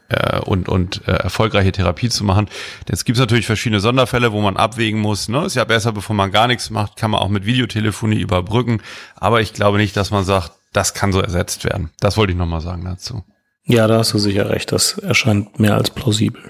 äh, 0.10 0.40
und, 0.40 0.70
und 0.70 1.08
äh, 1.08 1.14
erfolgreiche 1.14 1.72
Therapie 1.72 2.10
zu 2.10 2.24
machen. 2.24 2.48
Jetzt 2.88 3.06
gibt 3.06 3.18
es 3.18 3.20
natürlich 3.20 3.46
verschiedene 3.46 3.80
Sonderfälle, 3.80 4.32
wo 4.32 4.42
man 4.42 4.58
abwägen 4.58 5.00
muss. 5.00 5.30
Ne? 5.30 5.46
Ist 5.46 5.56
ja 5.56 5.64
besser, 5.64 5.92
bevor 5.92 6.16
man 6.16 6.32
gar 6.32 6.48
nichts 6.48 6.70
macht, 6.70 6.96
kann 6.96 7.12
man 7.12 7.22
auch 7.22 7.30
mit 7.30 7.46
Videotelefonie 7.46 8.20
überbrücken. 8.20 8.82
Aber 9.16 9.42
ich 9.42 9.54
glaube 9.54 9.78
nicht, 9.78 9.98
dass 9.98 10.12
man 10.12 10.24
sagt, 10.24 10.52
das 10.74 10.94
kann 10.94 11.14
so 11.14 11.22
ersetzt 11.22 11.64
werden. 11.64 11.90
Das 12.00 12.18
wollte 12.18 12.34
ich 12.34 12.38
nochmal 12.38 12.62
sagen 12.62 12.84
dazu. 12.86 13.24
Ja, 13.66 13.88
da 13.88 13.98
hast 13.98 14.14
du 14.14 14.20
sicher 14.20 14.50
recht. 14.50 14.72
Das 14.72 14.98
erscheint 15.00 15.60
mehr 15.60 15.76
als 15.76 15.90
plausibel. 15.90 16.42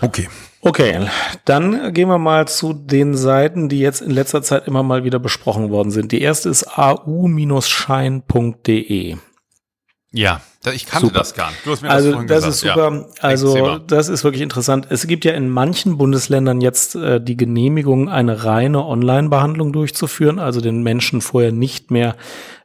Okay. 0.00 0.28
Okay, 0.60 1.08
dann 1.44 1.94
gehen 1.94 2.08
wir 2.08 2.18
mal 2.18 2.48
zu 2.48 2.72
den 2.72 3.16
Seiten, 3.16 3.68
die 3.68 3.78
jetzt 3.78 4.00
in 4.00 4.10
letzter 4.10 4.42
Zeit 4.42 4.66
immer 4.66 4.82
mal 4.82 5.04
wieder 5.04 5.20
besprochen 5.20 5.70
worden 5.70 5.92
sind. 5.92 6.10
Die 6.10 6.20
erste 6.20 6.48
ist 6.48 6.76
au-schein.de. 6.76 8.16
Ja, 10.10 10.40
ich 10.72 10.86
kannte 10.86 11.06
super. 11.06 11.20
das 11.20 11.34
gar 11.34 11.50
nicht. 11.50 11.64
Du 11.64 11.70
hast 11.70 11.82
mir 11.82 11.90
also, 11.90 12.12
das, 12.22 12.26
das 12.26 12.46
ist 12.46 12.60
super. 12.60 12.92
Ja. 12.92 13.06
Also, 13.20 13.78
das 13.78 14.08
ist 14.08 14.24
wirklich 14.24 14.42
interessant. 14.42 14.88
Es 14.90 15.06
gibt 15.06 15.24
ja 15.24 15.32
in 15.32 15.48
manchen 15.48 15.98
Bundesländern 15.98 16.60
jetzt 16.60 16.96
äh, 16.96 17.20
die 17.20 17.36
Genehmigung, 17.36 18.08
eine 18.08 18.44
reine 18.44 18.84
Online-Behandlung 18.84 19.72
durchzuführen, 19.72 20.38
also 20.38 20.60
den 20.60 20.82
Menschen 20.82 21.20
vorher 21.20 21.52
nicht 21.52 21.90
mehr 21.90 22.16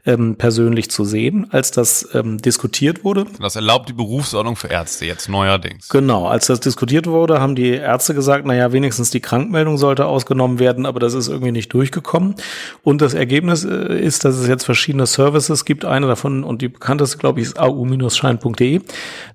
ähm, 0.05 0.35
persönlich 0.35 0.91
zu 0.91 1.05
sehen, 1.05 1.47
als 1.51 1.71
das 1.71 2.09
ähm, 2.13 2.37
diskutiert 2.37 3.03
wurde. 3.03 3.25
Das 3.39 3.55
erlaubt 3.55 3.87
die 3.87 3.93
Berufsordnung 3.93 4.55
für 4.55 4.67
Ärzte 4.67 5.05
jetzt 5.05 5.29
neuerdings. 5.29 5.87
Genau, 5.89 6.27
als 6.27 6.47
das 6.47 6.59
diskutiert 6.59 7.07
wurde, 7.07 7.39
haben 7.39 7.55
die 7.55 7.69
Ärzte 7.69 8.13
gesagt, 8.13 8.45
naja, 8.45 8.73
wenigstens 8.73 9.11
die 9.11 9.21
Krankmeldung 9.21 9.77
sollte 9.77 10.05
ausgenommen 10.05 10.59
werden, 10.59 10.85
aber 10.85 10.99
das 10.99 11.13
ist 11.13 11.29
irgendwie 11.29 11.53
nicht 11.53 11.73
durchgekommen. 11.73 12.35
Und 12.83 13.01
das 13.01 13.13
Ergebnis 13.13 13.63
äh, 13.63 13.97
ist, 13.97 14.25
dass 14.25 14.35
es 14.35 14.47
jetzt 14.47 14.65
verschiedene 14.65 15.05
Services 15.05 15.63
gibt. 15.63 15.85
Eine 15.85 16.07
davon 16.07 16.43
und 16.43 16.61
die 16.61 16.69
bekannteste, 16.69 17.17
glaube 17.17 17.39
ich, 17.39 17.47
ist 17.47 17.59
au-schein.de. 17.91 18.81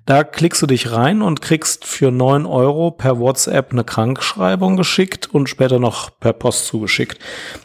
Da 0.05 0.23
klickst 0.23 0.61
du 0.61 0.65
dich 0.65 0.91
rein 0.91 1.21
und 1.21 1.41
kriegst 1.41 1.85
für 1.85 2.11
neun 2.11 2.45
Euro 2.45 2.91
per 2.91 3.19
WhatsApp 3.19 3.71
eine 3.71 3.83
Krankschreibung 3.83 4.75
geschickt 4.75 5.27
und 5.33 5.49
später 5.49 5.79
noch 5.79 6.09
per 6.19 6.33
Post 6.33 6.67
zugeschickt. 6.67 7.19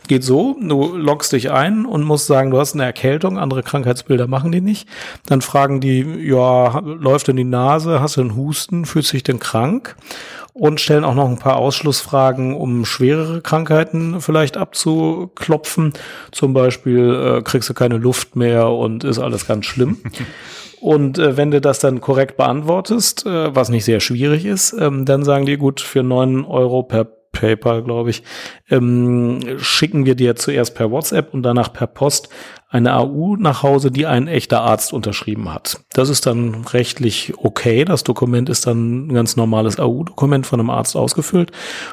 Geht 0.09 0.25
so, 0.25 0.57
du 0.61 0.97
loggst 0.97 1.33
dich 1.33 1.51
ein 1.51 1.87
und 1.87 2.03
musst 2.03 2.27
sagen, 2.27 2.51
du 2.51 2.59
hast 2.59 2.75
eine 2.75 2.85
Erkältung, 2.85 3.39
andere 3.39 3.63
Krankheitsbilder 3.63 4.27
machen 4.27 4.53
die 4.53 4.61
nicht. 4.61 4.89
Dann 5.27 5.41
fragen 5.41 5.81
die, 5.81 6.01
ja, 6.01 6.81
läuft 6.81 7.29
denn 7.29 7.37
die 7.37 7.45
Nase, 7.45 8.01
hast 8.01 8.17
du 8.17 8.21
einen 8.21 8.37
Husten, 8.37 8.85
fühlst 8.85 9.13
dich 9.13 9.23
denn 9.23 9.39
krank? 9.39 9.97
Und 10.57 10.81
stellen 10.81 11.03
auch 11.03 11.17
noch 11.17 11.29
ein 11.29 11.39
paar 11.39 11.57
Ausschlussfragen, 11.57 12.55
um 12.55 12.85
schwerere 12.85 13.41
Krankheiten 13.41 14.21
vielleicht 14.21 14.57
abzuklopfen. 14.57 15.93
Zum 16.31 16.55
Beispiel 16.55 17.39
äh, 17.39 17.43
kriegst 17.43 17.69
du 17.69 17.75
keine 17.75 17.97
Luft 17.99 18.37
mehr 18.37 18.69
und 18.71 19.03
ist 19.03 19.19
alles 19.19 19.47
ganz 19.47 19.67
schlimm. 19.67 19.99
Und 20.81 21.19
äh, 21.19 21.39
wenn 21.39 21.51
du 21.51 21.63
das 21.63 21.79
dann 21.79 22.03
korrekt 22.03 22.37
beantwortest, 22.37 23.25
äh, 23.25 23.55
was 23.55 23.71
nicht 23.71 23.87
sehr 23.87 24.01
schwierig 24.01 24.45
ist, 24.45 24.77
ähm, 24.79 25.07
dann 25.07 25.25
sagen 25.25 25.47
die, 25.47 25.57
gut, 25.57 25.81
für 25.81 26.03
neun 26.03 26.45
Euro 26.45 26.83
per 26.83 27.07
PayPal, 27.35 27.83
glaube 27.83 28.11
ich, 28.11 28.23
ähm, 28.71 29.41
schicken 29.59 30.05
wir 30.05 30.15
dir 30.15 30.37
zuerst 30.37 30.75
per 30.75 30.91
WhatsApp 30.91 31.33
und 31.33 31.43
danach 31.43 31.73
per 31.73 31.87
Post 31.87 32.29
eine 32.75 32.93
AU 32.95 33.37
nach 33.37 33.63
Hause, 33.63 33.93
die 33.93 34.05
ein 34.05 34.27
echter 34.27 34.63
Arzt 34.63 34.93
unterschrieben 34.93 35.55
hat. 35.55 35.79
Das 35.93 36.09
ist 36.09 36.27
dann 36.27 36.65
rechtlich 36.65 37.33
okay. 37.39 37.85
Das 37.85 38.03
Dokument 38.03 38.49
ist 38.49 38.67
dann 38.67 39.07
ein 39.07 39.15
ganz 39.15 39.37
normales 39.37 39.79
AU-Dokument 39.79 40.45
von 40.45 40.59
einem 40.59 40.71
Arzt 40.71 40.97
ausgefüllt. 40.97 41.53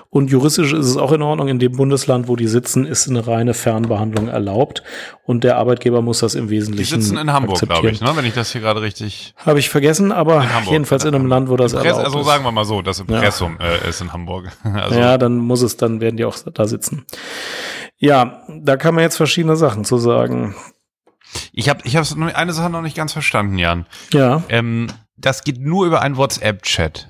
Und 0.10 0.32
juristisch 0.32 0.74
ist 0.74 0.88
es 0.88 0.98
auch 0.98 1.12
in 1.12 1.22
Ordnung. 1.22 1.50
In 1.50 1.60
dem 1.60 1.74
Bundesland, 1.74 2.28
wo 2.28 2.36
die 2.36 2.48
sitzen, 2.48 2.88
ist 2.88 3.08
eine 3.08 3.28
reine 3.28 3.54
Fernbehandlung 3.54 4.28
erlaubt. 4.28 4.82
Und 5.24 5.44
der 5.44 5.58
Arbeitgeber 5.58 6.02
muss 6.02 6.20
das 6.20 6.34
im 6.34 6.50
Wesentlichen. 6.50 6.96
Die 6.96 7.02
sitzen 7.04 7.20
in 7.20 7.32
Hamburg, 7.32 7.62
glaube 7.62 7.92
ich, 7.92 8.02
ne? 8.02 8.12
wenn 8.16 8.26
ich 8.26 8.34
das 8.34 8.52
hier 8.52 8.62
gerade 8.62 8.82
richtig. 8.82 9.36
Habe 9.38 9.60
ich 9.60 9.70
vergessen, 9.70 10.12
aber 10.12 10.42
in 10.42 10.72
jedenfalls 10.72 11.06
in 11.06 11.14
einem 11.14 11.28
Land, 11.28 11.48
wo 11.50 11.58
das 11.58 11.74
erlaubt 11.74 11.90
also 11.90 12.02
ist. 12.02 12.16
Also 12.16 12.24
sagen 12.24 12.44
wir 12.44 12.52
mal 12.52 12.66
so, 12.66 12.82
das 12.82 13.00
Impressum 13.00 13.58
ja. 13.60 13.68
äh, 13.68 13.90
ist 13.90 14.02
in 14.02 14.12
Hamburg. 14.12 14.52
also 14.64 15.00
ja, 15.00 15.20
dann 15.20 15.38
muss 15.38 15.62
es, 15.62 15.78
dann 15.78 16.02
werden 16.02 16.18
die 16.18 16.26
auch 16.26 16.36
da 16.52 16.66
sitzen. 16.66 17.06
Ja, 18.02 18.42
da 18.50 18.78
kann 18.78 18.96
man 18.96 19.04
jetzt 19.04 19.16
verschiedene 19.16 19.56
Sachen 19.56 19.86
zu 19.86 19.98
sagen. 19.98 20.56
Ich 21.54 21.70
habe 21.70 21.82
ich 21.84 21.96
hab 21.96 22.06
eine 22.18 22.52
Sache 22.52 22.70
noch 22.70 22.82
nicht 22.82 22.98
ganz 22.98 23.14
verstanden, 23.14 23.58
Jan. 23.58 23.86
Ja. 24.12 24.44
Ähm, 24.50 24.88
das 25.16 25.44
geht 25.44 25.62
nur 25.62 25.86
über 25.86 26.02
einen 26.02 26.18
WhatsApp-Chat. 26.18 27.08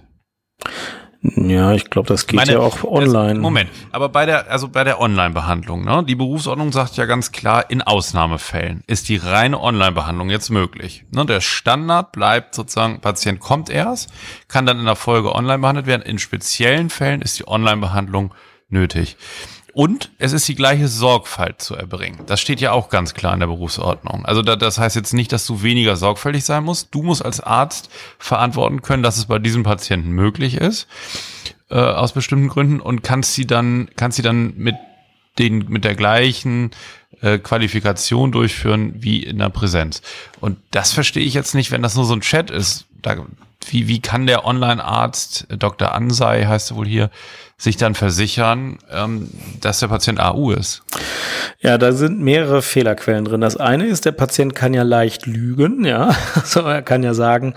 Ja, 1.23 1.73
ich 1.73 1.89
glaube, 1.89 2.07
das 2.07 2.27
geht 2.27 2.35
Meine, 2.35 2.53
ja 2.53 2.59
auch 2.59 2.83
online. 2.83 3.35
Das, 3.35 3.41
Moment, 3.41 3.69
aber 3.91 4.09
bei 4.09 4.25
der, 4.25 4.51
also 4.51 4.67
bei 4.67 4.83
der 4.83 4.99
Online-Behandlung, 4.99 5.85
ne? 5.85 6.03
Die 6.03 6.15
Berufsordnung 6.15 6.71
sagt 6.71 6.97
ja 6.97 7.05
ganz 7.05 7.31
klar, 7.31 7.69
in 7.69 7.81
Ausnahmefällen 7.81 8.83
ist 8.87 9.07
die 9.07 9.17
reine 9.17 9.61
Online-Behandlung 9.61 10.29
jetzt 10.29 10.49
möglich. 10.49 11.05
Ne? 11.11 11.25
Der 11.25 11.39
Standard 11.39 12.11
bleibt 12.11 12.55
sozusagen, 12.55 12.99
Patient 12.99 13.39
kommt 13.39 13.69
erst, 13.69 14.11
kann 14.49 14.65
dann 14.65 14.79
in 14.79 14.85
der 14.85 14.95
Folge 14.95 15.33
online 15.33 15.59
behandelt 15.59 15.85
werden. 15.85 16.01
In 16.01 16.17
speziellen 16.17 16.89
Fällen 16.89 17.21
ist 17.21 17.39
die 17.39 17.47
Online-Behandlung 17.47 18.33
nötig. 18.67 19.15
Und 19.73 20.11
es 20.17 20.33
ist 20.33 20.47
die 20.47 20.55
gleiche 20.55 20.87
Sorgfalt 20.87 21.61
zu 21.61 21.75
erbringen. 21.75 22.19
Das 22.25 22.41
steht 22.41 22.59
ja 22.59 22.71
auch 22.71 22.89
ganz 22.89 23.13
klar 23.13 23.33
in 23.33 23.39
der 23.39 23.47
Berufsordnung. 23.47 24.25
Also 24.25 24.41
da, 24.41 24.55
das 24.55 24.77
heißt 24.77 24.95
jetzt 24.95 25.13
nicht, 25.13 25.31
dass 25.31 25.45
du 25.45 25.63
weniger 25.63 25.95
sorgfältig 25.95 26.43
sein 26.43 26.63
musst. 26.63 26.93
Du 26.93 27.03
musst 27.03 27.23
als 27.23 27.39
Arzt 27.39 27.89
verantworten 28.19 28.81
können, 28.81 29.03
dass 29.03 29.17
es 29.17 29.25
bei 29.25 29.39
diesem 29.39 29.63
Patienten 29.63 30.11
möglich 30.11 30.55
ist, 30.55 30.87
äh, 31.69 31.75
aus 31.75 32.11
bestimmten 32.11 32.49
Gründen, 32.49 32.81
und 32.81 33.03
kannst 33.03 33.33
sie 33.33 33.47
dann, 33.47 33.89
kannst 33.95 34.17
sie 34.17 34.23
dann 34.23 34.53
mit 34.57 34.75
den, 35.39 35.69
mit 35.69 35.85
der 35.85 35.95
gleichen 35.95 36.71
äh, 37.21 37.37
Qualifikation 37.37 38.31
durchführen 38.31 38.93
wie 38.97 39.23
in 39.23 39.37
der 39.37 39.49
Präsenz. 39.49 40.01
Und 40.41 40.57
das 40.71 40.91
verstehe 40.91 41.23
ich 41.23 41.33
jetzt 41.33 41.55
nicht, 41.55 41.71
wenn 41.71 41.81
das 41.81 41.95
nur 41.95 42.05
so 42.05 42.13
ein 42.13 42.21
Chat 42.21 42.51
ist. 42.51 42.85
Da, 43.01 43.15
wie, 43.69 43.87
wie 43.87 44.01
kann 44.01 44.27
der 44.27 44.45
Online-Arzt, 44.45 45.47
äh, 45.49 45.57
Dr. 45.57 45.93
Ansei 45.93 46.45
heißt 46.45 46.71
er 46.71 46.77
wohl 46.77 46.87
hier, 46.87 47.09
sich 47.61 47.77
dann 47.77 47.93
versichern, 47.93 48.79
ähm, 48.91 49.29
dass 49.61 49.79
der 49.79 49.87
Patient 49.87 50.19
AU 50.19 50.51
ist? 50.51 50.81
Ja, 51.59 51.77
da 51.77 51.91
sind 51.91 52.19
mehrere 52.19 52.63
Fehlerquellen 52.63 53.23
drin. 53.23 53.41
Das 53.41 53.55
eine 53.55 53.85
ist, 53.85 54.05
der 54.05 54.13
Patient 54.13 54.55
kann 54.55 54.73
ja 54.73 54.81
leicht 54.81 55.27
lügen, 55.27 55.85
ja. 55.85 56.15
Also 56.35 56.61
er 56.61 56.81
kann 56.81 57.03
ja 57.03 57.13
sagen, 57.13 57.53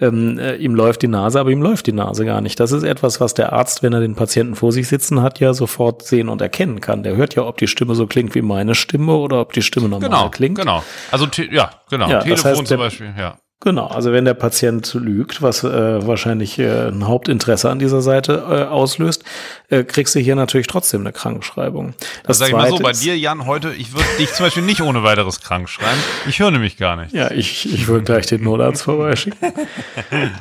ähm, 0.00 0.40
äh, 0.40 0.56
ihm 0.56 0.74
läuft 0.74 1.02
die 1.02 1.08
Nase, 1.08 1.38
aber 1.38 1.50
ihm 1.50 1.62
läuft 1.62 1.86
die 1.86 1.92
Nase 1.92 2.24
gar 2.24 2.40
nicht. 2.40 2.58
Das 2.58 2.72
ist 2.72 2.82
etwas, 2.82 3.20
was 3.20 3.34
der 3.34 3.52
Arzt, 3.52 3.84
wenn 3.84 3.92
er 3.92 4.00
den 4.00 4.16
Patienten 4.16 4.56
vor 4.56 4.72
sich 4.72 4.88
sitzen 4.88 5.22
hat, 5.22 5.38
ja 5.38 5.54
sofort 5.54 6.04
sehen 6.04 6.28
und 6.28 6.42
erkennen 6.42 6.80
kann. 6.80 7.04
Der 7.04 7.14
hört 7.14 7.36
ja, 7.36 7.44
ob 7.44 7.58
die 7.58 7.68
Stimme 7.68 7.94
so 7.94 8.08
klingt 8.08 8.34
wie 8.34 8.42
meine 8.42 8.74
Stimme 8.74 9.14
oder 9.14 9.40
ob 9.40 9.52
die 9.52 9.62
Stimme 9.62 9.88
normal 9.88 10.08
genau, 10.08 10.30
klingt. 10.30 10.58
Genau, 10.58 10.82
also 11.12 11.28
ja, 11.52 11.70
genau. 11.88 12.08
Ja, 12.08 12.18
Telefon 12.20 12.30
das 12.30 12.44
heißt, 12.44 12.66
zum 12.66 12.78
Beispiel, 12.78 13.14
ja 13.16 13.38
Genau, 13.64 13.86
also 13.86 14.12
wenn 14.12 14.26
der 14.26 14.34
Patient 14.34 14.92
lügt, 14.92 15.40
was 15.40 15.64
äh, 15.64 16.06
wahrscheinlich 16.06 16.58
äh, 16.58 16.88
ein 16.88 17.08
Hauptinteresse 17.08 17.70
an 17.70 17.78
dieser 17.78 18.02
Seite 18.02 18.44
äh, 18.46 18.64
auslöst, 18.64 19.24
äh, 19.70 19.84
kriegst 19.84 20.14
du 20.14 20.20
hier 20.20 20.36
natürlich 20.36 20.66
trotzdem 20.66 21.00
eine 21.00 21.12
Krankschreibung. 21.12 21.94
Das 22.24 22.40
also 22.40 22.40
sag 22.40 22.48
ich 22.48 22.54
mal 22.54 22.68
so, 22.68 22.78
bei 22.82 22.92
dir, 22.92 23.16
Jan, 23.16 23.46
heute, 23.46 23.72
ich 23.72 23.94
würde 23.94 24.04
dich 24.18 24.30
zum 24.34 24.44
Beispiel 24.44 24.62
nicht 24.62 24.82
ohne 24.82 25.02
weiteres 25.02 25.40
krank 25.40 25.70
schreiben. 25.70 25.98
Ich 26.28 26.40
höre 26.40 26.50
nämlich 26.50 26.76
gar 26.76 26.96
nicht. 26.96 27.14
Ja, 27.14 27.30
ich, 27.30 27.72
ich 27.72 27.88
würde 27.88 28.04
gleich 28.04 28.26
den 28.26 28.44
Notarzt 28.44 28.82
vorbeischicken. 28.84 29.38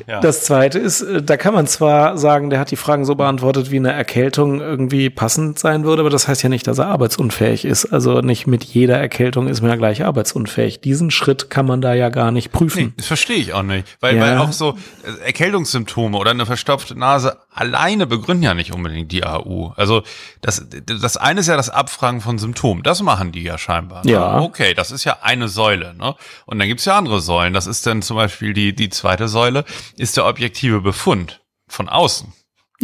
ja. 0.05 0.19
Das 0.19 0.43
zweite 0.43 0.79
ist, 0.79 1.01
äh, 1.01 1.23
da 1.23 1.37
kann 1.37 1.53
man 1.53 1.65
zwar 1.65 2.17
sagen, 2.17 2.49
der 2.49 2.59
hat 2.59 2.71
die 2.71 2.75
Fragen 2.75 3.05
so 3.05 3.15
beantwortet, 3.15 3.71
wie 3.71 3.77
eine 3.77 3.93
Erkältung 3.93 4.59
irgendwie 4.59 5.09
passend 5.09 5.59
sein 5.59 5.85
würde, 5.85 6.01
aber 6.01 6.09
das 6.09 6.27
heißt 6.27 6.43
ja 6.43 6.49
nicht, 6.49 6.67
dass 6.67 6.79
er 6.79 6.87
arbeitsunfähig 6.87 7.63
ist. 7.63 7.85
Also 7.85 8.19
nicht 8.19 8.47
mit 8.47 8.65
jeder 8.65 8.97
Erkältung 8.97 9.47
ist 9.47 9.61
man 9.61 9.69
ja 9.69 9.77
gleich 9.77 10.03
arbeitsunfähig. 10.03 10.81
Diesen 10.81 11.09
Schritt 11.09 11.49
kann 11.49 11.65
man 11.65 11.79
da 11.79 11.93
ja 11.93 12.09
gar 12.09 12.31
nicht 12.31 12.51
prüfen. 12.51 12.93
Nee, 12.97 13.03
verstehe 13.13 13.37
ich 13.37 13.53
auch 13.53 13.61
nicht. 13.61 13.87
Weil, 13.99 14.15
ja. 14.15 14.21
weil 14.21 14.37
auch 14.39 14.51
so 14.51 14.75
äh, 15.03 15.25
Erkältungssymptome 15.25 16.17
oder 16.17 16.31
eine 16.31 16.47
verstopfte 16.47 16.97
Nase 16.97 17.37
alleine 17.51 18.07
begründen 18.07 18.41
ja 18.41 18.55
nicht 18.55 18.73
unbedingt 18.73 19.11
die 19.11 19.23
AU. 19.23 19.71
Also 19.75 20.01
das, 20.41 20.65
das 20.67 21.17
eine 21.17 21.41
ist 21.41 21.47
ja 21.47 21.55
das 21.55 21.69
Abfragen 21.69 22.21
von 22.21 22.39
Symptomen. 22.39 22.81
Das 22.81 23.03
machen 23.03 23.31
die 23.31 23.43
ja 23.43 23.59
scheinbar. 23.59 24.03
Ne? 24.03 24.13
Ja. 24.13 24.39
Okay, 24.39 24.73
das 24.73 24.89
ist 24.89 25.03
ja 25.03 25.19
eine 25.21 25.47
Säule. 25.47 25.93
Ne? 25.93 26.15
Und 26.47 26.57
dann 26.57 26.67
gibt's 26.67 26.85
ja 26.85 26.97
andere 26.97 27.21
Säulen. 27.21 27.53
Das 27.53 27.67
ist 27.67 27.85
dann 27.85 28.01
zum 28.01 28.17
Beispiel 28.17 28.53
die, 28.53 28.73
die 28.73 28.89
zweite 28.89 29.27
Säule, 29.27 29.63
ist 29.95 30.17
der 30.17 30.25
objektive 30.25 30.81
Befund 30.81 31.41
von 31.67 31.89
außen. 31.89 32.33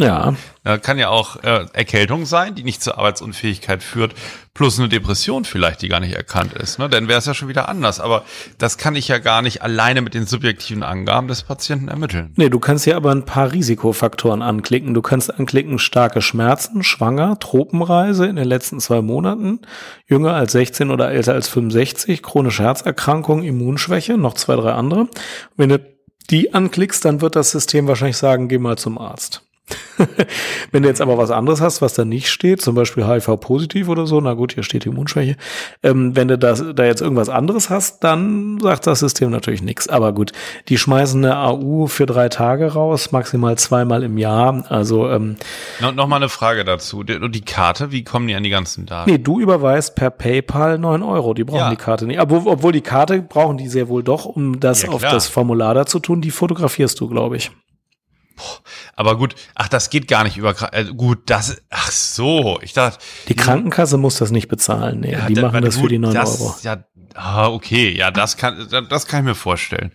Ja. 0.00 0.34
Da 0.64 0.78
kann 0.78 0.98
ja 0.98 1.08
auch 1.08 1.42
äh, 1.42 1.66
Erkältung 1.72 2.24
sein, 2.24 2.54
die 2.54 2.64
nicht 2.64 2.82
zur 2.82 2.96
Arbeitsunfähigkeit 2.98 3.82
führt, 3.82 4.14
plus 4.54 4.78
eine 4.78 4.88
Depression 4.88 5.44
vielleicht, 5.44 5.82
die 5.82 5.88
gar 5.88 6.00
nicht 6.00 6.14
erkannt 6.14 6.54
ist. 6.54 6.78
Ne? 6.78 6.88
Dann 6.88 7.06
wäre 7.06 7.18
es 7.18 7.26
ja 7.26 7.34
schon 7.34 7.48
wieder 7.48 7.68
anders. 7.68 8.00
Aber 8.00 8.24
das 8.58 8.78
kann 8.78 8.96
ich 8.96 9.08
ja 9.08 9.18
gar 9.18 9.42
nicht 9.42 9.62
alleine 9.62 10.00
mit 10.00 10.14
den 10.14 10.26
subjektiven 10.26 10.82
Angaben 10.82 11.28
des 11.28 11.42
Patienten 11.42 11.88
ermitteln. 11.88 12.32
Nee, 12.36 12.48
du 12.48 12.58
kannst 12.58 12.84
hier 12.84 12.96
aber 12.96 13.10
ein 13.10 13.26
paar 13.26 13.52
Risikofaktoren 13.52 14.40
anklicken. 14.40 14.94
Du 14.94 15.02
kannst 15.02 15.38
anklicken 15.38 15.78
starke 15.78 16.22
Schmerzen, 16.22 16.82
schwanger, 16.82 17.38
Tropenreise 17.38 18.26
in 18.26 18.36
den 18.36 18.48
letzten 18.48 18.80
zwei 18.80 19.02
Monaten, 19.02 19.60
jünger 20.06 20.34
als 20.34 20.52
16 20.52 20.90
oder 20.90 21.10
älter 21.10 21.34
als 21.34 21.48
65, 21.48 22.22
chronische 22.22 22.62
Herzerkrankung, 22.62 23.42
Immunschwäche, 23.42 24.16
noch 24.16 24.34
zwei, 24.34 24.56
drei 24.56 24.72
andere. 24.72 25.08
Wenn 25.56 25.68
du 25.68 25.78
die 26.30 26.54
anklickst, 26.54 27.04
dann 27.04 27.20
wird 27.20 27.36
das 27.36 27.50
System 27.50 27.86
wahrscheinlich 27.86 28.16
sagen, 28.16 28.48
geh 28.48 28.58
mal 28.58 28.78
zum 28.78 28.98
Arzt. 28.98 29.42
Wenn 30.72 30.82
du 30.82 30.88
jetzt 30.88 31.00
aber 31.00 31.18
was 31.18 31.30
anderes 31.30 31.60
hast, 31.60 31.82
was 31.82 31.94
da 31.94 32.04
nicht 32.04 32.28
steht, 32.28 32.62
zum 32.62 32.74
Beispiel 32.74 33.06
HIV-positiv 33.06 33.88
oder 33.88 34.06
so, 34.06 34.20
na 34.20 34.34
gut, 34.34 34.54
hier 34.54 34.62
steht 34.62 34.86
Immunschwäche. 34.86 35.36
Ähm, 35.82 36.16
wenn 36.16 36.28
du 36.28 36.38
das, 36.38 36.64
da 36.74 36.84
jetzt 36.84 37.00
irgendwas 37.00 37.28
anderes 37.28 37.70
hast, 37.70 38.02
dann 38.04 38.58
sagt 38.60 38.86
das 38.86 39.00
System 39.00 39.30
natürlich 39.30 39.62
nichts. 39.62 39.88
Aber 39.88 40.12
gut, 40.12 40.32
die 40.68 40.78
schmeißen 40.78 41.24
eine 41.24 41.36
AU 41.36 41.86
für 41.86 42.06
drei 42.06 42.28
Tage 42.28 42.72
raus, 42.72 43.12
maximal 43.12 43.56
zweimal 43.58 44.02
im 44.02 44.18
Jahr. 44.18 44.64
Also 44.68 45.08
ähm, 45.10 45.36
no, 45.80 45.92
noch 45.92 46.06
mal 46.06 46.16
eine 46.16 46.28
Frage 46.28 46.64
dazu. 46.64 47.02
Die, 47.02 47.30
die 47.30 47.42
Karte, 47.42 47.92
wie 47.92 48.04
kommen 48.04 48.28
die 48.28 48.34
an 48.34 48.42
die 48.42 48.50
ganzen 48.50 48.86
Daten? 48.86 49.10
Nee, 49.10 49.18
du 49.18 49.40
überweist 49.40 49.94
per 49.94 50.10
PayPal 50.10 50.78
neun 50.78 51.02
Euro. 51.02 51.34
Die 51.34 51.44
brauchen 51.44 51.58
ja. 51.58 51.70
die 51.70 51.76
Karte 51.76 52.06
nicht. 52.06 52.20
Obwohl, 52.20 52.42
obwohl 52.46 52.72
die 52.72 52.80
Karte 52.80 53.22
brauchen 53.22 53.56
die 53.56 53.68
sehr 53.68 53.88
wohl 53.88 54.02
doch, 54.02 54.24
um 54.24 54.60
das 54.60 54.82
ja, 54.82 54.90
auf 54.90 55.02
das 55.02 55.28
Formular 55.28 55.74
da 55.74 55.86
zu 55.86 55.98
tun. 55.98 56.20
Die 56.20 56.30
fotografierst 56.30 56.98
du, 57.00 57.08
glaube 57.08 57.36
ich. 57.36 57.50
Aber 58.96 59.16
gut, 59.16 59.34
ach, 59.54 59.68
das 59.68 59.90
geht 59.90 60.08
gar 60.08 60.24
nicht 60.24 60.36
über, 60.36 60.54
äh, 60.72 60.84
gut, 60.84 61.18
das, 61.26 61.62
ach 61.70 61.90
so, 61.90 62.58
ich 62.62 62.72
dachte. 62.72 62.98
Die 63.28 63.34
Krankenkasse 63.34 63.96
muss 63.96 64.18
das 64.18 64.30
nicht 64.30 64.48
bezahlen, 64.48 65.00
nee, 65.00 65.12
ja, 65.12 65.26
die 65.26 65.34
da, 65.34 65.42
machen 65.42 65.62
das 65.62 65.76
gut, 65.76 65.84
für 65.84 65.88
die 65.88 65.98
9 65.98 66.14
das, 66.14 66.40
Euro. 66.40 66.54
Ja, 66.62 66.84
ah, 67.14 67.48
okay, 67.48 67.90
ja, 67.90 68.10
das 68.10 68.36
kann, 68.36 68.68
das 68.88 69.06
kann 69.06 69.20
ich 69.20 69.26
mir 69.26 69.34
vorstellen. 69.34 69.92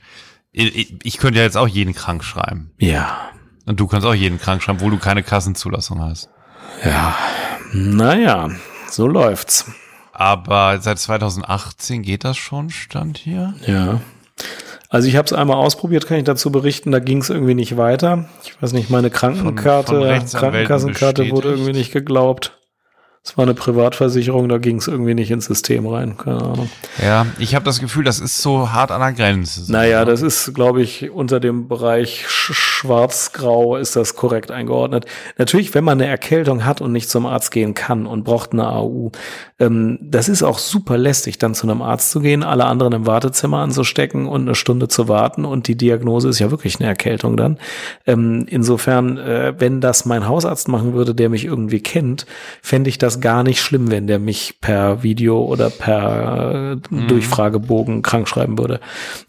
Ich, 0.51 0.95
ich 1.03 1.17
könnte 1.17 1.39
ja 1.39 1.45
jetzt 1.45 1.57
auch 1.57 1.67
jeden 1.67 1.93
krank 1.93 2.23
schreiben. 2.23 2.71
Ja. 2.77 3.29
Und 3.65 3.79
du 3.79 3.87
kannst 3.87 4.07
auch 4.07 4.13
jeden 4.13 4.39
krank 4.39 4.63
schreiben, 4.63 4.79
wo 4.79 4.89
du 4.89 4.97
keine 4.97 5.23
Kassenzulassung 5.23 6.01
hast. 6.01 6.29
Ja, 6.83 7.15
naja, 7.73 8.49
so 8.89 9.07
läuft's. 9.07 9.65
Aber 10.13 10.79
seit 10.79 10.97
2018 10.97 12.01
geht 12.01 12.23
das 12.23 12.37
schon, 12.37 12.69
stand 12.69 13.17
hier? 13.17 13.53
Ja. 13.67 13.99
Also 14.95 15.09
ich 15.09 15.17
habe 15.17 15.25
es 15.25 15.33
einmal 15.33 15.57
ausprobiert, 15.57 16.07
kann 16.07 16.19
ich 16.19 16.23
dazu 16.23 16.53
berichten, 16.53 16.89
da 16.89 16.99
ging 16.99 17.17
es 17.17 17.29
irgendwie 17.29 17.53
nicht 17.53 17.75
weiter. 17.75 18.29
Ich 18.45 18.61
weiß 18.61 18.71
nicht, 18.71 18.89
meine 18.89 19.09
Krankenkarte, 19.09 19.91
von, 19.91 20.21
von 20.21 20.39
Krankenkassenkarte 20.39 21.29
wurde 21.31 21.49
irgendwie 21.49 21.73
nicht 21.73 21.91
geglaubt. 21.91 22.57
Es 23.25 23.35
war 23.37 23.43
eine 23.43 23.55
Privatversicherung, 23.55 24.47
da 24.49 24.59
ging 24.59 24.77
es 24.77 24.87
irgendwie 24.87 25.15
nicht 25.15 25.31
ins 25.31 25.45
System 25.45 25.87
rein, 25.87 26.15
keine 26.15 26.43
Ahnung. 26.43 26.69
Ja, 27.03 27.25
ich 27.39 27.55
habe 27.55 27.65
das 27.65 27.79
Gefühl, 27.79 28.03
das 28.03 28.19
ist 28.19 28.39
so 28.39 28.71
hart 28.71 28.91
an 28.91 29.01
der 29.01 29.13
Grenze. 29.13 29.71
Naja, 29.71 30.05
das 30.05 30.21
ist, 30.21 30.53
glaube 30.53 30.83
ich, 30.83 31.09
unter 31.09 31.39
dem 31.39 31.67
Bereich 31.67 32.25
schwarz-grau 32.29 33.77
ist 33.77 33.95
das 33.95 34.15
korrekt 34.15 34.51
eingeordnet. 34.51 35.05
Natürlich, 35.39 35.73
wenn 35.73 35.83
man 35.83 35.99
eine 35.99 36.07
Erkältung 36.07 36.65
hat 36.65 36.81
und 36.81 36.91
nicht 36.91 37.09
zum 37.09 37.25
Arzt 37.25 37.49
gehen 37.49 37.73
kann 37.73 38.05
und 38.05 38.25
braucht 38.25 38.53
eine 38.53 38.67
AU, 38.67 39.09
ähm, 39.59 39.97
das 40.01 40.29
ist 40.29 40.43
auch 40.43 40.59
super 40.59 40.95
lästig, 40.95 41.39
dann 41.39 41.55
zu 41.55 41.67
einem 41.67 41.81
Arzt 41.81 42.11
zu 42.11 42.19
gehen, 42.19 42.43
alle 42.43 42.65
anderen 42.65 42.93
im 42.93 43.07
Wartezimmer 43.07 43.57
anzustecken 43.57 44.27
und 44.27 44.43
eine 44.43 44.53
Stunde 44.53 44.87
zu 44.87 45.07
warten 45.07 45.45
und 45.45 45.67
die 45.67 45.75
Diagnose 45.75 46.29
ist 46.29 46.37
ja 46.37 46.51
wirklich 46.51 46.79
eine 46.79 46.87
Erkältung 46.87 47.37
dann. 47.37 47.57
Ähm, 48.05 48.45
insofern, 48.47 49.17
äh, 49.17 49.55
wenn 49.57 49.81
das 49.81 50.05
mein 50.05 50.27
Hausarzt 50.27 50.67
machen 50.67 50.93
würde, 50.93 51.15
der 51.15 51.29
mich 51.29 51.45
irgendwie 51.45 51.81
kennt, 51.81 52.27
fände 52.61 52.89
ich 52.89 52.99
das 52.99 53.14
das 53.15 53.21
gar 53.21 53.43
nicht 53.43 53.61
schlimm, 53.61 53.91
wenn 53.91 54.07
der 54.07 54.19
mich 54.19 54.55
per 54.61 55.03
Video 55.03 55.43
oder 55.43 55.69
per 55.69 56.51
äh, 56.73 56.93
mhm. 56.93 57.07
Durchfragebogen 57.07 58.01
krank 58.01 58.27
schreiben 58.27 58.57
würde. 58.57 58.79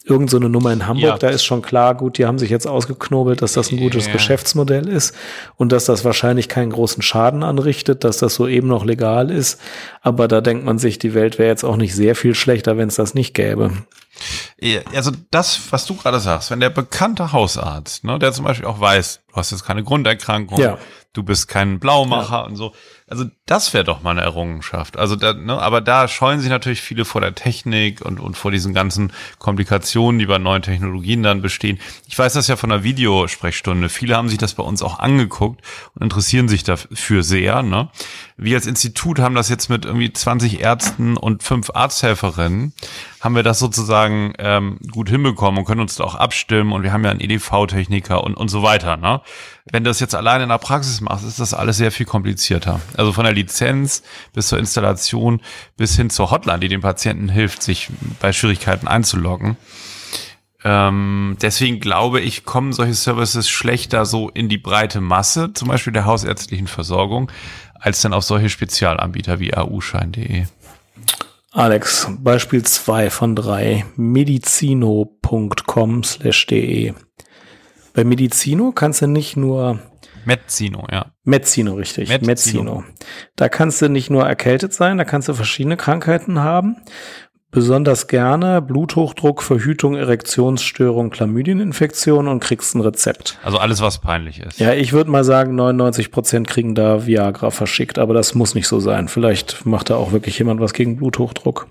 Irgend 0.05 0.31
so 0.31 0.37
eine 0.37 0.49
Nummer 0.49 0.73
in 0.73 0.87
Hamburg, 0.87 1.05
ja. 1.05 1.19
da 1.19 1.29
ist 1.29 1.45
schon 1.45 1.63
klar, 1.63 1.95
gut, 1.95 2.19
die 2.19 2.27
haben 2.27 2.39
sich 2.39 2.51
jetzt 2.51 2.67
ausgeknobelt, 2.67 3.43
dass 3.43 3.53
das 3.53 3.71
ein 3.71 3.79
gutes 3.79 4.07
yeah. 4.07 4.13
Geschäftsmodell 4.13 4.89
ist 4.89 5.15
und 5.57 5.73
dass 5.73 5.85
das 5.85 6.05
wahrscheinlich 6.05 6.49
keinen 6.49 6.71
großen 6.71 7.03
Schaden 7.03 7.43
anrichtet, 7.43 8.05
dass 8.05 8.19
das 8.19 8.35
so 8.35 8.47
eben 8.47 8.69
noch 8.69 8.85
legal 8.85 9.31
ist. 9.31 9.61
Aber 10.03 10.29
da 10.29 10.41
denkt 10.41 10.65
man 10.65 10.79
sich, 10.79 10.99
die 10.99 11.15
Welt 11.15 11.39
wäre 11.39 11.49
jetzt 11.49 11.65
auch 11.65 11.77
nicht 11.77 11.95
sehr 11.95 12.15
viel 12.15 12.35
schlechter, 12.35 12.77
wenn 12.77 12.89
es 12.89 12.97
das 12.97 13.15
nicht 13.15 13.35
gäbe. 13.35 13.73
Also 14.95 15.13
das, 15.31 15.61
was 15.71 15.87
du 15.87 15.97
gerade 15.97 16.21
sagst, 16.21 16.51
wenn 16.51 16.61
der 16.61 16.71
bekannte 16.71 17.33
Hausarzt, 17.33 18.05
ne, 18.05 18.19
der 18.19 18.33
zum 18.33 18.45
Beispiel 18.45 18.67
auch 18.67 18.81
weiß, 18.81 19.21
du 19.29 19.37
hast 19.37 19.51
jetzt 19.51 19.65
keine 19.65 19.85
Grunderkrankung, 19.85 20.59
ja. 20.59 20.79
du 21.13 21.23
bist 21.23 21.49
kein 21.49 21.79
Blaumacher 21.79 22.39
ja. 22.39 22.45
und 22.45 22.57
so, 22.57 22.73
also 23.09 23.25
das 23.47 23.73
wäre 23.73 23.85
doch 23.85 24.03
mal 24.03 24.11
eine 24.11 24.23
Errungenschaft. 24.23 24.97
Also 24.97 25.15
da, 25.15 25.33
ne, 25.33 25.57
aber 25.63 25.81
da 25.81 26.09
scheuen 26.09 26.41
sich 26.41 26.51
natürlich 26.51 26.81
viele 26.81 27.05
vor 27.05 27.21
der 27.21 27.37
Technik 27.37 28.01
und, 28.01 28.19
und 28.19 28.37
vor 28.37 28.51
diesen 28.51 28.75
ganzen 28.75 29.13
Komplikationen, 29.39 30.19
die 30.19 30.27
bei 30.27 30.39
neuen 30.39 30.63
Technologien 30.63 31.23
dann 31.23 31.41
bestehen. 31.41 31.79
Ich 32.09 32.19
weiß 32.19 32.33
das 32.33 32.49
ja 32.49 32.57
von 32.57 32.71
der 32.71 32.83
Videosprechstunde. 32.83 33.91
Viele 33.91 34.17
haben 34.17 34.29
sich 34.29 34.39
das 34.39 34.55
bei 34.55 34.65
uns 34.65 34.83
auch 34.83 34.99
angeguckt 34.99 35.63
und 35.95 36.03
interessieren 36.03 36.49
sich 36.49 36.65
dafür 36.65 37.23
sehr. 37.23 37.63
Ne? 37.63 37.91
Wir 38.37 38.57
als 38.57 38.67
Institut 38.67 39.21
haben 39.21 39.37
das 39.37 39.49
jetzt 39.49 39.71
mit 39.71 39.85
irgendwie 39.85 40.13
20 40.13 40.61
Ärzten 40.61 41.17
und 41.17 41.45
fünf 41.45 41.71
Arzthelferinnen 41.71 42.73
haben 43.21 43.35
wir 43.35 43.45
das 43.45 43.59
sozusagen 43.59 44.35
ähm, 44.39 44.79
gut 44.91 45.09
hinbekommen 45.09 45.59
und 45.59 45.65
können 45.65 45.81
uns 45.81 45.97
da 45.97 46.05
auch 46.05 46.17
abstimmen 46.17 46.73
und 46.73 46.83
wir 46.83 46.93
haben 46.93 47.05
ja 47.05 47.11
einen 47.11 47.21
EDV-Techniker 47.21 48.23
und, 48.23 48.35
und 48.35 48.49
so 48.49 48.63
weiter. 48.63 48.97
Ne? 48.97 49.21
Wenn 49.73 49.83
du 49.83 49.91
das 49.91 49.99
jetzt 49.99 50.15
alleine 50.15 50.45
in 50.45 50.49
der 50.49 50.59
Praxis 50.59 51.01
machst, 51.01 51.27
ist 51.27 51.41
das 51.41 51.53
alles 51.53 51.77
sehr 51.77 51.91
viel 51.91 52.07
komplizierter. 52.07 52.81
Also 52.97 53.13
von 53.13 53.25
der 53.25 53.33
Lizenz 53.33 54.05
bis 54.33 54.47
zur 54.49 54.61
Installation 54.61 55.41
bis 55.77 55.97
hin 55.97 56.09
zur 56.09 56.31
Hotline, 56.31 56.61
die 56.61 56.69
dem 56.69 56.83
Patienten 56.83 57.29
hilft, 57.29 57.65
sich 57.65 57.91
bei 58.21 58.33
Schwierigkeiten 58.33 58.87
einzuloggen. 58.87 59.57
Ähm, 60.63 61.37
deswegen 61.43 61.81
glaube 61.81 62.21
ich, 62.21 62.45
kommen 62.45 62.73
solche 62.73 62.95
Services 62.95 63.49
schlechter 63.49 64.07
so 64.07 64.31
in 64.31 64.49
die 64.49 64.59
breite 64.59 65.01
Masse, 65.01 65.53
zum 65.53 65.67
Beispiel 65.69 65.93
der 65.93 66.07
hausärztlichen 66.07 66.69
Versorgung, 66.69 67.33
als 67.75 68.01
dann 68.01 68.13
auf 68.13 68.25
solche 68.25 68.49
Spezialanbieter 68.49 69.41
wie 69.41 69.55
auschein.de. 69.55 70.45
Alex, 71.53 72.09
Beispiel 72.19 72.63
2 72.63 73.11
von 73.11 73.35
3, 73.35 73.85
medizino.com 73.97 76.05
slash 76.05 76.47
de. 76.47 76.95
Bei 77.97 78.05
Medizino 78.05 78.73
kannst 78.73 79.01
du 79.01 79.07
nicht 79.07 79.39
nur 79.39 79.81
Mezzino, 80.27 80.87
ja. 80.93 81.13
Mezzino, 81.25 81.73
richtig. 81.73 82.11
Mezzino. 82.11 82.27
Mezzino. 82.27 82.85
Da 83.37 83.49
kannst 83.49 83.81
du 83.81 83.89
nicht 83.89 84.11
nur 84.11 84.27
erkältet 84.27 84.75
sein, 84.75 84.99
da 84.99 85.05
kannst 85.05 85.29
du 85.29 85.35
verschiedene 85.35 85.79
Krankheiten 85.79 86.41
haben 86.41 86.77
besonders 87.57 88.07
gerne 88.07 88.61
Bluthochdruck, 88.61 89.43
Verhütung, 89.43 89.97
Erektionsstörung, 89.97 91.09
Chlamydieninfektion 91.09 92.29
und 92.29 92.41
kriegst 92.41 92.75
ein 92.75 92.83
Rezept. 92.83 93.39
Also 93.43 93.57
alles, 93.57 93.81
was 93.81 93.97
peinlich 93.97 94.41
ist. 94.41 94.61
Ja, 94.61 94.75
ich 94.75 94.93
würde 94.93 95.11
mal 95.11 95.25
sagen, 95.25 95.55
99 95.55 96.11
Prozent 96.11 96.49
kriegen 96.49 96.75
da 96.75 97.07
Viagra 97.07 97.51
verschickt, 97.51 97.99
aber 97.99 98.13
das 98.13 98.35
muss 98.35 98.55
nicht 98.55 98.69
so 98.69 98.79
sein. 98.79 99.09
Vielleicht 99.09 99.65
macht 99.65 99.89
da 99.89 99.97
auch 99.97 100.13
wirklich 100.13 100.39
jemand 100.39 100.61
was 100.61 100.75
gegen 100.75 100.99
Bluthochdruck. 100.99 101.67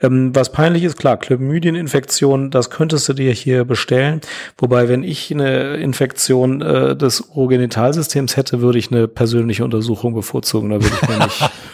Ähm, 0.00 0.34
was 0.34 0.52
peinlich 0.52 0.84
ist, 0.84 0.96
klar, 0.96 1.18
Chlamydieninfektion, 1.18 2.50
das 2.50 2.70
könntest 2.70 3.06
du 3.06 3.12
dir 3.12 3.32
hier 3.32 3.66
bestellen. 3.66 4.22
Wobei, 4.56 4.88
wenn 4.88 5.02
ich 5.02 5.30
eine 5.30 5.76
Infektion 5.76 6.62
äh, 6.62 6.96
des 6.96 7.20
Urogenitalsystems 7.20 8.38
hätte, 8.38 8.62
würde 8.62 8.78
ich 8.78 8.90
eine 8.90 9.06
persönliche 9.06 9.64
Untersuchung 9.64 10.14
bevorzugen. 10.14 10.70
Da 10.70 10.76
würde 10.76 10.96
ich 11.02 11.08
mir 11.08 11.24
nicht 11.24 11.50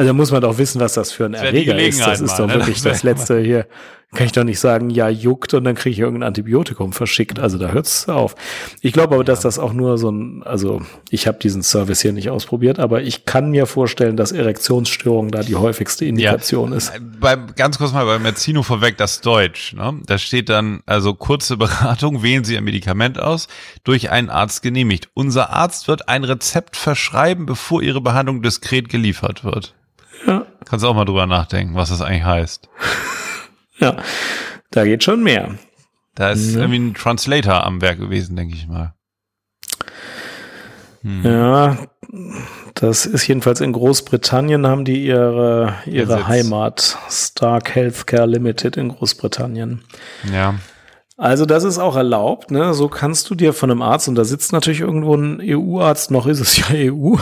Also 0.00 0.14
muss 0.14 0.30
man 0.30 0.40
doch 0.40 0.56
wissen, 0.56 0.80
was 0.80 0.94
das 0.94 1.12
für 1.12 1.26
ein 1.26 1.34
Erreger 1.34 1.78
ist. 1.78 2.00
Das 2.00 2.22
ist 2.22 2.38
doch 2.38 2.46
ne? 2.46 2.54
wirklich 2.54 2.80
das, 2.80 3.02
letzte 3.02 3.38
hier. 3.38 3.66
Kann 4.14 4.24
ich 4.24 4.32
doch 4.32 4.44
nicht 4.44 4.58
sagen, 4.58 4.88
ja, 4.88 5.10
juckt 5.10 5.52
und 5.52 5.62
dann 5.64 5.74
kriege 5.74 5.92
ich 5.92 5.98
irgendein 5.98 6.28
Antibiotikum 6.28 6.94
verschickt. 6.94 7.38
Also 7.38 7.58
da 7.58 7.68
hört's 7.68 8.08
auf. 8.08 8.34
Ich 8.80 8.94
glaube 8.94 9.16
aber, 9.16 9.24
dass 9.24 9.40
das 9.40 9.58
auch 9.58 9.74
nur 9.74 9.98
so 9.98 10.10
ein, 10.10 10.42
also 10.42 10.80
ich 11.10 11.26
habe 11.26 11.38
diesen 11.38 11.62
Service 11.62 12.00
hier 12.00 12.14
nicht 12.14 12.30
ausprobiert, 12.30 12.78
aber 12.78 13.02
ich 13.02 13.26
kann 13.26 13.50
mir 13.50 13.66
vorstellen, 13.66 14.16
dass 14.16 14.32
Erektionsstörung 14.32 15.30
da 15.30 15.42
die 15.42 15.56
häufigste 15.56 16.06
Indikation 16.06 16.70
ja. 16.70 16.78
ist. 16.78 16.92
Beim, 17.20 17.54
ganz 17.54 17.76
kurz 17.76 17.92
mal 17.92 18.06
beim 18.06 18.22
Merzino 18.22 18.62
vorweg 18.62 18.96
das 18.96 19.20
Deutsch. 19.20 19.74
Ne? 19.74 20.00
Da 20.06 20.16
steht 20.16 20.48
dann, 20.48 20.80
also 20.86 21.12
kurze 21.12 21.56
Beratung, 21.58 22.22
wählen 22.22 22.42
Sie 22.42 22.56
ein 22.56 22.64
Medikament 22.64 23.20
aus, 23.20 23.48
durch 23.84 24.10
einen 24.10 24.30
Arzt 24.30 24.62
genehmigt. 24.62 25.10
Unser 25.12 25.50
Arzt 25.50 25.88
wird 25.88 26.08
ein 26.08 26.24
Rezept 26.24 26.78
verschreiben, 26.78 27.44
bevor 27.44 27.82
Ihre 27.82 28.00
Behandlung 28.00 28.40
diskret 28.40 28.88
geliefert 28.88 29.44
wird. 29.44 29.74
Ja. 30.26 30.46
Kannst 30.64 30.84
auch 30.84 30.94
mal 30.94 31.04
drüber 31.04 31.26
nachdenken, 31.26 31.74
was 31.74 31.90
das 31.90 32.02
eigentlich 32.02 32.24
heißt. 32.24 32.68
Ja, 33.78 33.96
da 34.72 34.84
geht 34.84 35.02
schon 35.02 35.22
mehr. 35.22 35.54
Da 36.14 36.32
ist 36.32 36.52
ja. 36.52 36.60
irgendwie 36.60 36.78
ein 36.80 36.92
Translator 36.92 37.64
am 37.64 37.80
Werk 37.80 37.98
gewesen, 37.98 38.36
denke 38.36 38.54
ich 38.54 38.68
mal. 38.68 38.92
Hm. 41.00 41.24
Ja, 41.24 41.78
das 42.74 43.06
ist 43.06 43.26
jedenfalls 43.26 43.62
in 43.62 43.72
Großbritannien 43.72 44.66
haben 44.66 44.84
die 44.84 45.06
ihre, 45.06 45.76
ihre 45.86 46.26
Heimat, 46.26 46.98
Stark 47.08 47.74
Healthcare 47.74 48.26
Limited 48.26 48.76
in 48.76 48.88
Großbritannien. 48.88 49.82
Ja. 50.30 50.56
Also 51.20 51.44
das 51.44 51.64
ist 51.64 51.78
auch 51.78 51.96
erlaubt, 51.96 52.50
ne? 52.50 52.72
So 52.72 52.88
kannst 52.88 53.28
du 53.28 53.34
dir 53.34 53.52
von 53.52 53.70
einem 53.70 53.82
Arzt, 53.82 54.08
und 54.08 54.14
da 54.14 54.24
sitzt 54.24 54.54
natürlich 54.54 54.80
irgendwo 54.80 55.14
ein 55.14 55.38
EU-Arzt, 55.42 56.10
noch 56.10 56.26
ist 56.26 56.40
es 56.40 56.56
ja 56.56 56.64
EU. 56.72 57.16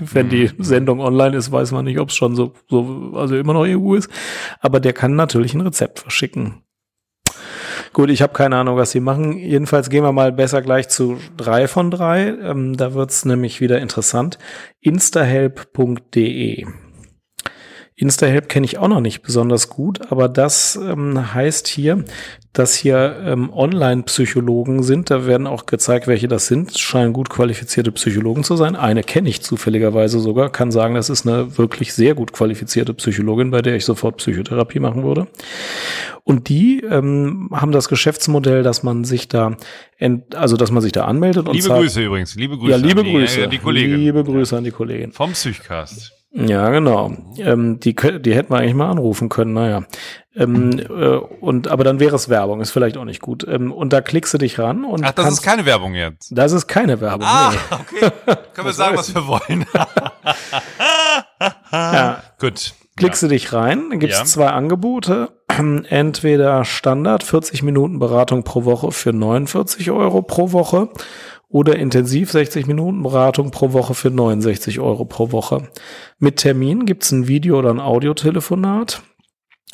Wenn 0.00 0.28
die 0.28 0.48
hm. 0.48 0.62
Sendung 0.62 1.00
online 1.00 1.36
ist, 1.36 1.50
weiß 1.50 1.72
man 1.72 1.86
nicht, 1.86 1.98
ob 1.98 2.10
es 2.10 2.14
schon 2.14 2.36
so, 2.36 2.52
so, 2.68 3.12
also 3.16 3.36
immer 3.36 3.52
noch 3.52 3.66
EU 3.66 3.96
ist. 3.96 4.08
Aber 4.60 4.78
der 4.78 4.92
kann 4.92 5.16
natürlich 5.16 5.54
ein 5.54 5.60
Rezept 5.60 5.98
verschicken. 5.98 6.62
Gut, 7.92 8.10
ich 8.10 8.22
habe 8.22 8.32
keine 8.32 8.56
Ahnung, 8.56 8.76
was 8.76 8.92
sie 8.92 9.00
machen. 9.00 9.36
Jedenfalls 9.36 9.90
gehen 9.90 10.04
wir 10.04 10.12
mal 10.12 10.30
besser 10.30 10.62
gleich 10.62 10.88
zu 10.88 11.18
drei 11.36 11.66
von 11.66 11.90
drei. 11.90 12.28
Ähm, 12.28 12.76
da 12.76 12.94
wird's 12.94 13.24
nämlich 13.24 13.60
wieder 13.60 13.80
interessant. 13.80 14.38
instahelp.de 14.80 16.64
InstaHelp 18.00 18.48
kenne 18.48 18.64
ich 18.64 18.78
auch 18.78 18.88
noch 18.88 19.00
nicht 19.00 19.20
besonders 19.20 19.68
gut, 19.68 20.10
aber 20.10 20.30
das 20.30 20.76
ähm, 20.76 21.34
heißt 21.34 21.68
hier, 21.68 22.04
dass 22.54 22.74
hier 22.74 23.16
ähm, 23.24 23.50
Online-Psychologen 23.52 24.82
sind. 24.82 25.10
Da 25.10 25.26
werden 25.26 25.46
auch 25.46 25.66
gezeigt, 25.66 26.06
welche 26.06 26.26
das 26.26 26.46
sind. 26.46 26.78
Scheinen 26.78 27.12
gut 27.12 27.28
qualifizierte 27.28 27.92
Psychologen 27.92 28.42
zu 28.42 28.56
sein. 28.56 28.74
Eine 28.74 29.02
kenne 29.02 29.28
ich 29.28 29.42
zufälligerweise 29.42 30.18
sogar, 30.18 30.50
kann 30.50 30.72
sagen, 30.72 30.94
das 30.94 31.10
ist 31.10 31.26
eine 31.26 31.58
wirklich 31.58 31.92
sehr 31.92 32.14
gut 32.14 32.32
qualifizierte 32.32 32.94
Psychologin, 32.94 33.50
bei 33.50 33.60
der 33.60 33.76
ich 33.76 33.84
sofort 33.84 34.16
Psychotherapie 34.16 34.80
machen 34.80 35.04
würde. 35.04 35.28
Und 36.24 36.48
die 36.48 36.80
ähm, 36.80 37.50
haben 37.52 37.70
das 37.70 37.88
Geschäftsmodell, 37.88 38.62
dass 38.62 38.82
man 38.82 39.04
sich 39.04 39.28
da, 39.28 39.56
ent, 39.98 40.34
also 40.34 40.56
dass 40.56 40.70
man 40.70 40.82
sich 40.82 40.92
da 40.92 41.04
anmeldet. 41.04 41.46
Liebe 41.52 41.68
und 41.68 41.80
Grüße 41.80 42.02
übrigens, 42.02 42.34
liebe 42.34 42.56
Grüße. 42.56 42.70
Ja, 42.70 42.76
liebe 42.78 43.04
Grüße. 43.04 43.36
Die, 43.36 43.44
äh, 43.44 43.48
die 43.48 43.58
Kollegin. 43.58 43.96
Liebe 43.98 44.24
Grüße 44.24 44.56
an 44.56 44.64
die 44.64 44.70
Kollegin. 44.70 45.12
Vom 45.12 45.32
Psychcast. 45.32 46.19
Ja, 46.32 46.70
genau. 46.70 47.12
Ähm, 47.38 47.80
die, 47.80 47.94
die 47.94 48.34
hätten 48.34 48.52
wir 48.52 48.58
eigentlich 48.58 48.74
mal 48.74 48.88
anrufen 48.88 49.28
können, 49.28 49.52
naja. 49.52 49.82
Ähm, 50.36 50.78
äh, 50.78 51.16
und, 51.16 51.66
aber 51.66 51.82
dann 51.82 51.98
wäre 51.98 52.14
es 52.14 52.28
Werbung, 52.28 52.60
ist 52.60 52.70
vielleicht 52.70 52.96
auch 52.96 53.04
nicht 53.04 53.20
gut. 53.20 53.44
Ähm, 53.48 53.72
und 53.72 53.92
da 53.92 54.00
klickst 54.00 54.32
du 54.32 54.38
dich 54.38 54.60
ran 54.60 54.84
und. 54.84 55.04
Ach, 55.04 55.10
das 55.10 55.24
kannst, 55.24 55.40
ist 55.40 55.44
keine 55.44 55.66
Werbung 55.66 55.94
jetzt. 55.94 56.30
Das 56.30 56.52
ist 56.52 56.68
keine 56.68 57.00
Werbung. 57.00 57.26
Ah, 57.26 57.52
nee. 57.52 57.98
okay. 57.98 58.12
Können 58.54 58.66
wir 58.66 58.72
sagen, 58.72 58.96
was 58.96 59.12
wir 59.12 59.26
wollen. 59.26 59.66
ja. 61.72 62.22
Gut. 62.38 62.74
Klickst 62.96 63.22
ja. 63.22 63.28
du 63.28 63.34
dich 63.34 63.52
rein, 63.52 63.90
dann 63.90 63.98
gibt 63.98 64.12
es 64.12 64.20
ja. 64.20 64.24
zwei 64.24 64.50
Angebote. 64.50 65.30
Entweder 65.88 66.64
Standard 66.64 67.24
40 67.24 67.64
Minuten 67.64 67.98
Beratung 67.98 68.44
pro 68.44 68.64
Woche 68.64 68.92
für 68.92 69.12
49 69.12 69.90
Euro 69.90 70.22
pro 70.22 70.52
Woche 70.52 70.90
oder 71.50 71.76
intensiv 71.76 72.30
60 72.30 72.66
Minuten 72.66 73.02
Beratung 73.02 73.50
pro 73.50 73.72
Woche 73.72 73.94
für 73.94 74.10
69 74.10 74.78
Euro 74.78 75.04
pro 75.04 75.32
Woche. 75.32 75.68
Mit 76.18 76.36
Termin 76.36 76.86
gibt's 76.86 77.10
ein 77.10 77.26
Video- 77.26 77.58
oder 77.58 77.70
ein 77.70 77.80
Audiotelefonat. 77.80 79.02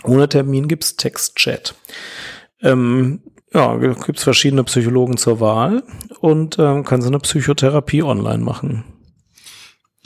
Ohne 0.02 0.28
Termin 0.28 0.68
gibt's 0.68 0.96
Textchat. 0.96 1.74
Ähm, 2.62 3.20
ja, 3.52 3.76
gibt's 3.76 4.24
verschiedene 4.24 4.64
Psychologen 4.64 5.18
zur 5.18 5.38
Wahl 5.40 5.82
und 6.20 6.58
ähm, 6.58 6.82
kannst 6.82 7.06
eine 7.06 7.18
Psychotherapie 7.18 8.02
online 8.02 8.42
machen. 8.42 8.84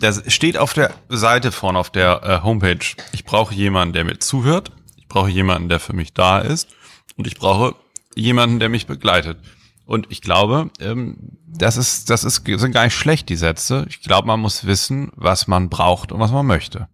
Das 0.00 0.22
steht 0.32 0.58
auf 0.58 0.74
der 0.74 0.92
Seite 1.08 1.52
vorne 1.52 1.78
auf 1.78 1.90
der 1.90 2.22
äh, 2.24 2.44
Homepage. 2.44 2.96
Ich 3.12 3.24
brauche 3.24 3.54
jemanden, 3.54 3.94
der 3.94 4.04
mir 4.04 4.18
zuhört. 4.18 4.72
Ich 4.96 5.06
brauche 5.06 5.30
jemanden, 5.30 5.68
der 5.68 5.78
für 5.78 5.92
mich 5.92 6.14
da 6.14 6.40
ist. 6.40 6.68
Und 7.16 7.28
ich 7.28 7.36
brauche 7.36 7.76
jemanden, 8.16 8.58
der 8.58 8.70
mich 8.70 8.86
begleitet. 8.86 9.38
Und 9.90 10.06
ich 10.08 10.20
glaube, 10.20 10.70
ähm, 10.78 11.16
das 11.48 11.76
ist, 11.76 12.10
das 12.10 12.22
ist, 12.22 12.44
sind 12.46 12.70
gar 12.70 12.84
nicht 12.84 12.94
schlecht, 12.94 13.28
die 13.28 13.34
Sätze. 13.34 13.86
Ich 13.88 14.02
glaube, 14.02 14.28
man 14.28 14.38
muss 14.38 14.64
wissen, 14.64 15.10
was 15.16 15.48
man 15.48 15.68
braucht 15.68 16.12
und 16.12 16.20
was 16.20 16.30
man 16.30 16.46
möchte. 16.46 16.88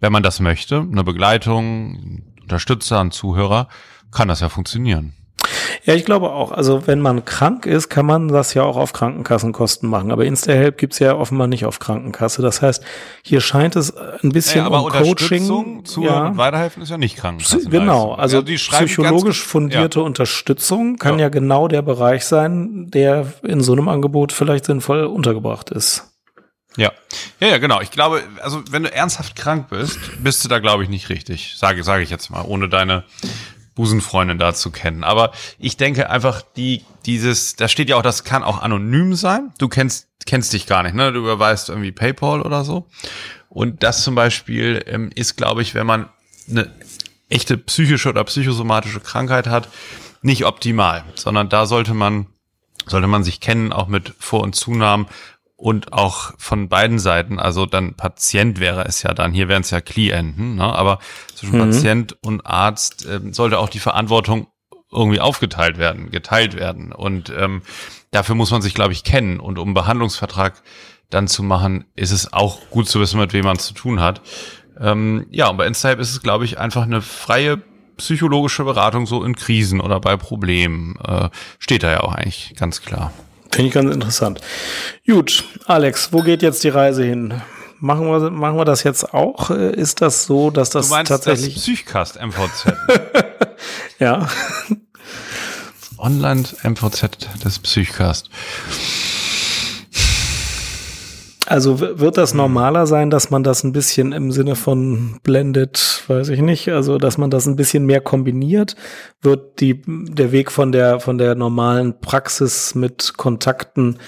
Wenn 0.00 0.10
man 0.10 0.24
das 0.24 0.40
möchte, 0.40 0.80
eine 0.80 1.04
Begleitung, 1.04 2.24
Unterstützer, 2.42 2.98
ein 2.98 3.12
Zuhörer, 3.12 3.68
kann 4.10 4.26
das 4.26 4.40
ja 4.40 4.48
funktionieren. 4.48 5.14
Ja, 5.84 5.94
ich 5.94 6.04
glaube 6.04 6.30
auch. 6.30 6.52
Also 6.52 6.86
wenn 6.86 7.00
man 7.00 7.24
krank 7.24 7.66
ist, 7.66 7.88
kann 7.88 8.06
man 8.06 8.28
das 8.28 8.54
ja 8.54 8.62
auch 8.62 8.76
auf 8.76 8.92
Krankenkassenkosten 8.92 9.88
machen. 9.88 10.10
Aber 10.10 10.24
InstaHelp 10.24 10.78
gibt's 10.78 10.98
ja 10.98 11.14
offenbar 11.14 11.46
nicht 11.46 11.64
auf 11.64 11.78
Krankenkasse. 11.78 12.42
Das 12.42 12.62
heißt, 12.62 12.84
hier 13.22 13.40
scheint 13.40 13.76
es 13.76 13.94
ein 13.96 14.30
bisschen 14.32 14.60
ja, 14.60 14.66
aber 14.66 14.84
um 14.84 14.90
Coaching. 14.90 15.84
Zu 15.84 16.02
ja. 16.02 16.36
weiterhelfen 16.36 16.82
ist 16.82 16.90
ja 16.90 16.98
nicht 16.98 17.16
Krankenkasse. 17.16 17.68
Genau, 17.68 18.12
also, 18.12 18.38
also 18.38 18.54
psychologisch 18.54 19.42
fundierte 19.42 20.00
ja. 20.00 20.06
Unterstützung 20.06 20.96
kann 20.96 21.18
ja. 21.18 21.26
ja 21.26 21.28
genau 21.28 21.68
der 21.68 21.82
Bereich 21.82 22.24
sein, 22.24 22.90
der 22.90 23.26
in 23.42 23.60
so 23.60 23.72
einem 23.72 23.88
Angebot 23.88 24.32
vielleicht 24.32 24.66
sinnvoll 24.66 25.04
untergebracht 25.04 25.70
ist. 25.70 26.06
Ja. 26.76 26.92
ja, 27.40 27.48
ja, 27.48 27.58
genau. 27.58 27.80
Ich 27.80 27.90
glaube, 27.90 28.22
also 28.42 28.62
wenn 28.70 28.84
du 28.84 28.92
ernsthaft 28.92 29.34
krank 29.34 29.68
bist, 29.70 29.98
bist 30.22 30.44
du 30.44 30.48
da, 30.48 30.60
glaube 30.60 30.84
ich, 30.84 30.88
nicht 30.88 31.08
richtig. 31.08 31.54
Sage, 31.56 31.82
sage 31.82 32.02
ich 32.02 32.10
jetzt 32.10 32.30
mal, 32.30 32.42
ohne 32.42 32.68
deine 32.68 33.04
Busenfreundin 33.80 34.36
dazu 34.36 34.70
kennen. 34.70 35.04
Aber 35.04 35.32
ich 35.58 35.78
denke 35.78 36.10
einfach, 36.10 36.42
die, 36.54 36.84
dieses, 37.06 37.56
da 37.56 37.66
steht 37.66 37.88
ja 37.88 37.96
auch, 37.96 38.02
das 38.02 38.24
kann 38.24 38.42
auch 38.42 38.60
anonym 38.60 39.14
sein. 39.14 39.54
Du 39.56 39.68
kennst, 39.68 40.06
kennst 40.26 40.52
dich 40.52 40.66
gar 40.66 40.82
nicht, 40.82 40.94
ne? 40.94 41.14
Du 41.14 41.20
überweist 41.20 41.70
irgendwie 41.70 41.90
PayPal 41.90 42.42
oder 42.42 42.62
so. 42.62 42.86
Und 43.48 43.82
das 43.82 44.04
zum 44.04 44.14
Beispiel 44.14 44.84
ähm, 44.86 45.10
ist, 45.14 45.36
glaube 45.36 45.62
ich, 45.62 45.74
wenn 45.74 45.86
man 45.86 46.10
eine 46.46 46.70
echte 47.30 47.56
psychische 47.56 48.10
oder 48.10 48.22
psychosomatische 48.24 49.00
Krankheit 49.00 49.46
hat, 49.46 49.68
nicht 50.20 50.44
optimal, 50.44 51.02
sondern 51.14 51.48
da 51.48 51.64
sollte 51.64 51.94
man, 51.94 52.26
sollte 52.86 53.06
man 53.06 53.24
sich 53.24 53.40
kennen, 53.40 53.72
auch 53.72 53.88
mit 53.88 54.12
Vor- 54.18 54.42
und 54.42 54.54
Zunahmen 54.54 55.06
und 55.60 55.92
auch 55.92 56.32
von 56.38 56.70
beiden 56.70 56.98
Seiten, 56.98 57.38
also 57.38 57.66
dann 57.66 57.94
Patient 57.94 58.60
wäre 58.60 58.86
es 58.86 59.02
ja 59.02 59.12
dann, 59.12 59.34
hier 59.34 59.46
wären 59.48 59.60
es 59.60 59.70
ja 59.70 59.82
Klienten, 59.82 60.54
ne? 60.54 60.64
aber 60.64 60.98
zwischen 61.34 61.58
mhm. 61.58 61.70
Patient 61.70 62.16
und 62.22 62.46
Arzt 62.46 63.04
äh, 63.06 63.20
sollte 63.30 63.58
auch 63.58 63.68
die 63.68 63.78
Verantwortung 63.78 64.46
irgendwie 64.90 65.20
aufgeteilt 65.20 65.76
werden, 65.76 66.10
geteilt 66.10 66.56
werden. 66.56 66.92
Und 66.92 67.30
ähm, 67.36 67.60
dafür 68.10 68.34
muss 68.34 68.50
man 68.50 68.62
sich, 68.62 68.74
glaube 68.74 68.92
ich, 68.92 69.04
kennen. 69.04 69.38
Und 69.38 69.58
um 69.58 69.68
einen 69.68 69.74
Behandlungsvertrag 69.74 70.62
dann 71.10 71.28
zu 71.28 71.42
machen, 71.42 71.84
ist 71.94 72.10
es 72.10 72.32
auch 72.32 72.70
gut 72.70 72.88
zu 72.88 72.98
wissen, 72.98 73.20
mit 73.20 73.32
wem 73.34 73.44
man 73.44 73.56
es 73.56 73.66
zu 73.66 73.74
tun 73.74 74.00
hat. 74.00 74.22
Ähm, 74.80 75.26
ja, 75.30 75.48
und 75.48 75.58
bei 75.58 75.66
Instype 75.66 76.00
ist 76.00 76.10
es, 76.10 76.22
glaube 76.22 76.46
ich, 76.46 76.58
einfach 76.58 76.82
eine 76.82 77.02
freie 77.02 77.62
psychologische 77.98 78.64
Beratung 78.64 79.06
so 79.06 79.22
in 79.22 79.36
Krisen 79.36 79.80
oder 79.80 80.00
bei 80.00 80.16
Problemen. 80.16 80.96
Äh, 81.06 81.28
steht 81.58 81.82
da 81.82 81.90
ja 81.90 82.00
auch 82.00 82.14
eigentlich 82.14 82.54
ganz 82.56 82.80
klar. 82.80 83.12
Finde 83.50 83.68
ich 83.68 83.74
ganz 83.74 83.92
interessant. 83.92 84.40
Gut, 85.06 85.44
Alex, 85.66 86.12
wo 86.12 86.22
geht 86.22 86.42
jetzt 86.42 86.62
die 86.64 86.68
Reise 86.68 87.04
hin? 87.04 87.40
Machen 87.78 88.06
wir, 88.06 88.30
machen 88.30 88.58
wir 88.58 88.64
das 88.64 88.82
jetzt 88.82 89.14
auch? 89.14 89.50
Äh, 89.50 89.72
ist 89.72 90.02
das 90.02 90.24
so, 90.24 90.50
dass 90.50 90.70
das 90.70 90.88
du 90.88 90.94
meinst 90.94 91.08
tatsächlich. 91.08 91.54
Das 91.54 91.62
Psychcast 91.62 92.20
MVZ. 92.20 92.74
ja. 93.98 94.28
Online 95.98 96.44
MVZ 96.62 97.28
des 97.44 97.58
Psychcast. 97.58 98.30
Also 101.50 101.80
wird 101.80 102.16
das 102.16 102.32
normaler 102.32 102.86
sein, 102.86 103.10
dass 103.10 103.30
man 103.30 103.42
das 103.42 103.64
ein 103.64 103.72
bisschen 103.72 104.12
im 104.12 104.30
Sinne 104.30 104.54
von 104.54 105.18
blended, 105.24 106.04
weiß 106.06 106.28
ich 106.28 106.42
nicht, 106.42 106.68
also 106.68 106.96
dass 106.96 107.18
man 107.18 107.28
das 107.28 107.48
ein 107.48 107.56
bisschen 107.56 107.86
mehr 107.86 108.00
kombiniert? 108.00 108.76
Wird 109.20 109.58
die, 109.58 109.82
der 109.84 110.30
Weg 110.30 110.52
von 110.52 110.70
der, 110.70 111.00
von 111.00 111.18
der 111.18 111.34
normalen 111.34 112.00
Praxis 112.00 112.76
mit 112.76 113.14
Kontakten 113.16 113.98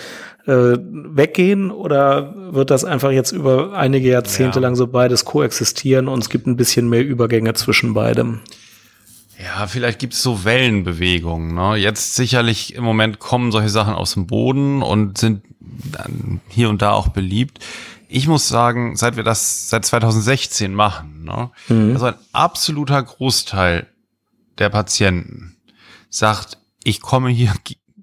äh, 0.46 0.76
weggehen 0.78 1.72
oder 1.72 2.32
wird 2.52 2.70
das 2.70 2.84
einfach 2.84 3.10
jetzt 3.10 3.32
über 3.32 3.72
einige 3.72 4.08
Jahrzehnte 4.08 4.60
ja. 4.60 4.62
lang 4.62 4.76
so 4.76 4.86
beides 4.86 5.24
koexistieren 5.24 6.06
und 6.06 6.20
es 6.22 6.28
gibt 6.28 6.46
ein 6.46 6.56
bisschen 6.56 6.88
mehr 6.88 7.04
Übergänge 7.04 7.54
zwischen 7.54 7.92
beidem? 7.92 8.38
Ja, 9.38 9.66
vielleicht 9.66 9.98
gibt 9.98 10.14
es 10.14 10.22
so 10.22 10.44
Wellenbewegungen. 10.44 11.54
Ne? 11.54 11.76
Jetzt 11.76 12.14
sicherlich 12.14 12.74
im 12.74 12.84
Moment 12.84 13.18
kommen 13.18 13.52
solche 13.52 13.70
Sachen 13.70 13.94
aus 13.94 14.14
dem 14.14 14.26
Boden 14.26 14.82
und 14.82 15.18
sind 15.18 15.42
dann 15.60 16.40
hier 16.48 16.68
und 16.68 16.82
da 16.82 16.92
auch 16.92 17.08
beliebt. 17.08 17.58
Ich 18.08 18.28
muss 18.28 18.46
sagen, 18.46 18.94
seit 18.96 19.16
wir 19.16 19.24
das 19.24 19.70
seit 19.70 19.84
2016 19.86 20.74
machen, 20.74 21.24
ne, 21.24 21.50
mhm. 21.68 21.92
also 21.94 22.06
ein 22.06 22.14
absoluter 22.32 23.02
Großteil 23.02 23.86
der 24.58 24.68
Patienten 24.68 25.56
sagt, 26.10 26.58
ich 26.84 27.00
komme 27.00 27.30
hier 27.30 27.54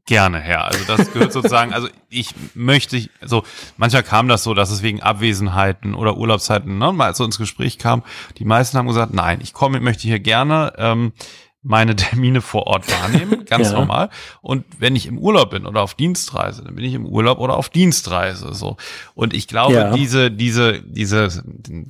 gerne 0.10 0.42
her. 0.42 0.66
Also 0.66 0.84
das 0.86 1.14
gehört 1.14 1.32
sozusagen, 1.32 1.72
also 1.72 1.88
ich 2.10 2.34
möchte, 2.56 3.08
so 3.22 3.44
manchmal 3.78 4.02
kam 4.02 4.28
das 4.28 4.44
so, 4.44 4.56
dass 4.56 4.72
es 4.72 4.82
wegen 4.82 5.04
Abwesenheiten 5.04 5.94
oder 5.94 6.18
Urlaubszeiten 6.18 6.80
ne, 6.80 6.92
mal 6.92 7.14
so 7.14 7.24
ins 7.24 7.38
Gespräch 7.38 7.78
kam. 7.78 8.02
Die 8.40 8.44
meisten 8.44 8.78
haben 8.78 8.88
gesagt, 8.88 9.14
nein, 9.14 9.40
ich 9.42 9.54
komme, 9.54 9.80
möchte 9.80 10.08
hier 10.08 10.20
gerne 10.20 10.74
ähm, 10.78 11.14
meine 11.62 11.96
Termine 11.96 12.40
vor 12.42 12.68
Ort 12.68 12.86
wahrnehmen, 12.90 13.44
ganz 13.50 13.72
Ja. 13.72 13.78
normal. 13.80 14.10
Und 14.42 14.64
wenn 14.80 14.96
ich 14.96 15.06
im 15.08 15.18
Urlaub 15.18 15.50
bin 15.50 15.66
oder 15.66 15.82
auf 15.82 15.94
Dienstreise, 15.94 16.64
dann 16.64 16.74
bin 16.76 16.86
ich 16.86 16.94
im 16.94 17.06
Urlaub 17.06 17.40
oder 17.40 17.58
auf 17.58 17.68
Dienstreise. 17.70 18.54
So. 18.54 18.78
Und 19.14 19.34
ich 19.34 19.48
glaube, 19.48 19.74
Ja. 19.74 19.92
diese, 19.94 20.32
diese, 20.32 20.82
diese 20.84 21.44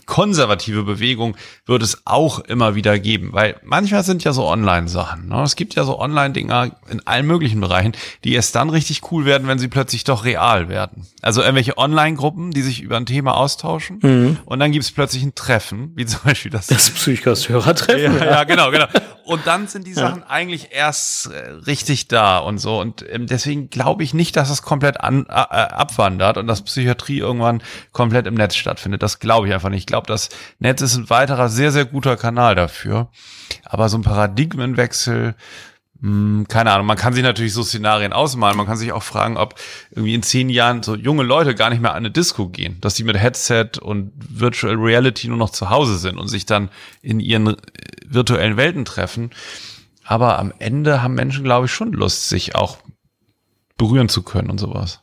konservative 0.08 0.84
Bewegung 0.84 1.36
wird 1.66 1.84
es 1.84 2.02
auch 2.06 2.40
immer 2.40 2.74
wieder 2.76 2.98
geben, 2.98 3.30
weil 3.34 3.58
manchmal 3.64 4.04
sind 4.04 4.24
ja 4.24 4.34
so 4.34 4.48
Online-Sachen. 4.48 5.28
Ne? 5.28 5.42
Es 5.44 5.56
gibt 5.56 5.76
ja 5.76 5.84
so 5.84 6.00
Online-Dinger 6.00 6.72
in 6.90 7.06
allen 7.06 7.28
möglichen 7.28 7.60
Bereichen, 7.62 7.92
die 8.24 8.34
erst 8.34 8.56
dann 8.56 8.70
richtig 8.72 9.02
cool 9.12 9.26
werden, 9.26 9.48
wenn 9.48 9.60
sie 9.60 9.68
plötzlich 9.68 10.04
doch 10.04 10.26
real 10.26 10.68
werden. 10.70 11.06
Also 11.22 11.42
irgendwelche 11.42 11.78
Online-Gruppen, 11.78 12.52
die 12.52 12.62
sich 12.64 12.82
über 12.82 12.98
ein 12.98 13.06
Thema 13.06 13.36
austauschen. 13.38 14.40
Und 14.46 14.60
dann 14.60 14.72
gibt 14.72 14.84
es 14.86 14.92
plötzlich 14.92 15.22
ein 15.24 15.36
Treffen, 15.36 15.92
wie 15.96 16.06
zum 16.08 16.22
Beispiel 16.24 16.50
das 16.52 16.68
Das 16.68 16.90
Psychos-Hörertreffen. 16.90 18.18
ja, 18.18 18.26
ja, 18.26 18.44
genau, 18.46 18.72
genau. 18.72 18.86
Und 19.26 19.46
dann 19.46 19.59
sind 19.68 19.86
die 19.88 19.94
Sachen 19.94 20.24
eigentlich 20.24 20.70
erst 20.72 21.28
äh, 21.28 21.50
richtig 21.68 22.08
da 22.08 22.38
und 22.38 22.58
so. 22.58 22.80
Und 22.80 23.06
ähm, 23.10 23.28
deswegen 23.28 23.70
glaube 23.70 24.04
ich 24.04 24.14
nicht, 24.14 24.36
dass 24.36 24.50
es 24.50 24.62
komplett 24.62 25.02
an, 25.02 25.26
äh, 25.28 25.32
abwandert 25.32 26.38
und 26.38 26.48
dass 26.48 26.62
Psychiatrie 26.62 27.20
irgendwann 27.20 27.62
komplett 27.92 28.28
im 28.28 28.36
Netz 28.36 28.56
stattfindet. 28.56 29.04
Das 29.04 29.20
glaube 29.20 29.48
ich 29.48 29.54
einfach 29.54 29.70
nicht. 29.70 29.82
Ich 29.82 29.86
glaube, 29.88 30.08
das 30.08 30.30
Netz 30.60 30.82
ist 30.82 30.96
ein 30.96 31.10
weiterer 31.10 31.50
sehr, 31.50 31.72
sehr 31.72 31.86
guter 31.86 32.18
Kanal 32.18 32.56
dafür. 32.56 33.10
Aber 33.66 33.90
so 33.90 33.98
ein 33.98 34.04
Paradigmenwechsel, 34.04 35.36
keine 36.02 36.72
Ahnung, 36.72 36.88
man 36.88 36.96
kann 36.96 37.12
sich 37.12 37.24
natürlich 37.24 37.54
so 37.54 37.62
Szenarien 37.62 38.14
ausmalen. 38.14 38.56
Man 38.56 38.66
kann 38.66 38.78
sich 38.78 38.94
auch 38.94 39.04
fragen, 39.04 39.36
ob 39.36 39.56
irgendwie 39.92 40.14
in 40.14 40.24
zehn 40.24 40.50
Jahren 40.50 40.82
so 40.82 40.96
junge 40.96 41.24
Leute 41.24 41.56
gar 41.56 41.70
nicht 41.70 41.82
mehr 41.82 41.92
an 41.92 41.98
eine 41.98 42.12
Disco 42.12 42.48
gehen, 42.48 42.80
dass 42.80 42.94
die 42.94 43.04
mit 43.04 43.18
Headset 43.18 43.72
und 43.82 44.14
Virtual 44.16 44.76
Reality 44.76 45.28
nur 45.28 45.38
noch 45.38 45.50
zu 45.50 45.70
Hause 45.70 45.98
sind 45.98 46.18
und 46.18 46.30
sich 46.30 46.46
dann 46.46 46.70
in 47.02 47.20
ihren 47.20 47.48
äh, 47.48 47.58
virtuellen 48.08 48.56
Welten 48.56 48.86
treffen. 48.86 49.32
Aber 50.06 50.40
am 50.40 50.54
Ende 50.58 51.02
haben 51.04 51.16
Menschen, 51.16 51.44
glaube 51.44 51.66
ich, 51.66 51.74
schon 51.74 51.92
Lust, 51.92 52.30
sich 52.30 52.56
auch 52.56 52.78
berühren 53.78 54.08
zu 54.08 54.24
können 54.24 54.50
und 54.50 54.58
sowas. 54.58 55.02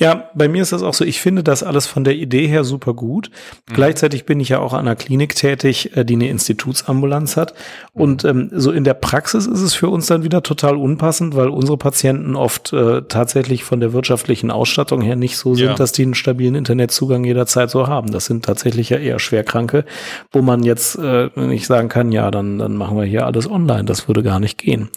Ja, 0.00 0.30
bei 0.32 0.48
mir 0.48 0.62
ist 0.62 0.70
das 0.72 0.84
auch 0.84 0.94
so. 0.94 1.04
Ich 1.04 1.20
finde 1.20 1.42
das 1.42 1.64
alles 1.64 1.88
von 1.88 2.04
der 2.04 2.14
Idee 2.14 2.46
her 2.46 2.62
super 2.62 2.94
gut. 2.94 3.32
Gleichzeitig 3.66 4.26
bin 4.26 4.38
ich 4.38 4.48
ja 4.50 4.60
auch 4.60 4.72
an 4.72 4.80
einer 4.86 4.94
Klinik 4.94 5.34
tätig, 5.34 5.96
äh, 5.96 6.04
die 6.04 6.14
eine 6.14 6.28
Institutsambulanz 6.28 7.36
hat. 7.36 7.52
Und 7.94 8.24
ähm, 8.24 8.48
so 8.52 8.70
in 8.70 8.84
der 8.84 8.94
Praxis 8.94 9.46
ist 9.46 9.60
es 9.60 9.74
für 9.74 9.88
uns 9.88 10.06
dann 10.06 10.22
wieder 10.22 10.44
total 10.44 10.76
unpassend, 10.76 11.34
weil 11.34 11.48
unsere 11.48 11.76
Patienten 11.76 12.36
oft 12.36 12.72
äh, 12.72 13.02
tatsächlich 13.08 13.64
von 13.64 13.80
der 13.80 13.92
wirtschaftlichen 13.92 14.52
Ausstattung 14.52 15.00
her 15.02 15.16
nicht 15.16 15.36
so 15.36 15.56
sind, 15.56 15.66
Ja. 15.66 15.74
dass 15.74 15.90
die 15.90 16.02
einen 16.02 16.14
stabilen 16.14 16.54
Internetzugang 16.54 17.24
jederzeit 17.24 17.68
so 17.68 17.88
haben. 17.88 18.12
Das 18.12 18.26
sind 18.26 18.44
tatsächlich 18.44 18.90
ja 18.90 18.98
eher 18.98 19.18
Schwerkranke, 19.18 19.84
wo 20.30 20.42
man 20.42 20.62
jetzt 20.62 20.96
äh, 20.96 21.28
nicht 21.34 21.66
sagen 21.66 21.88
kann, 21.88 22.12
ja, 22.12 22.30
dann, 22.30 22.58
dann 22.60 22.76
machen 22.76 22.96
wir 22.96 23.04
hier 23.04 23.26
alles 23.26 23.50
online. 23.50 23.84
Das 23.84 24.06
würde 24.06 24.22
gar 24.22 24.38
nicht 24.38 24.58
gehen. 24.58 24.90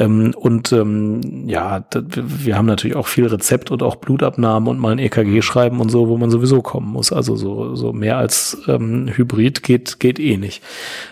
Ähm, 0.00 0.32
und 0.34 0.72
ähm, 0.72 1.46
ja, 1.46 1.84
wir 1.92 2.56
haben 2.56 2.64
natürlich 2.64 2.96
auch 2.96 3.06
viel 3.06 3.26
Rezept 3.26 3.70
und 3.70 3.82
auch 3.82 3.96
Blutabnahmen 3.96 4.66
und 4.66 4.78
mal 4.78 4.92
ein 4.92 4.98
EKG 4.98 5.42
schreiben 5.42 5.78
und 5.78 5.90
so, 5.90 6.08
wo 6.08 6.16
man 6.16 6.30
sowieso 6.30 6.62
kommen 6.62 6.90
muss. 6.90 7.12
Also 7.12 7.36
so, 7.36 7.74
so 7.74 7.92
mehr 7.92 8.16
als 8.16 8.56
ähm, 8.66 9.10
Hybrid 9.14 9.62
geht, 9.62 10.00
geht 10.00 10.18
eh 10.18 10.38
nicht. 10.38 10.62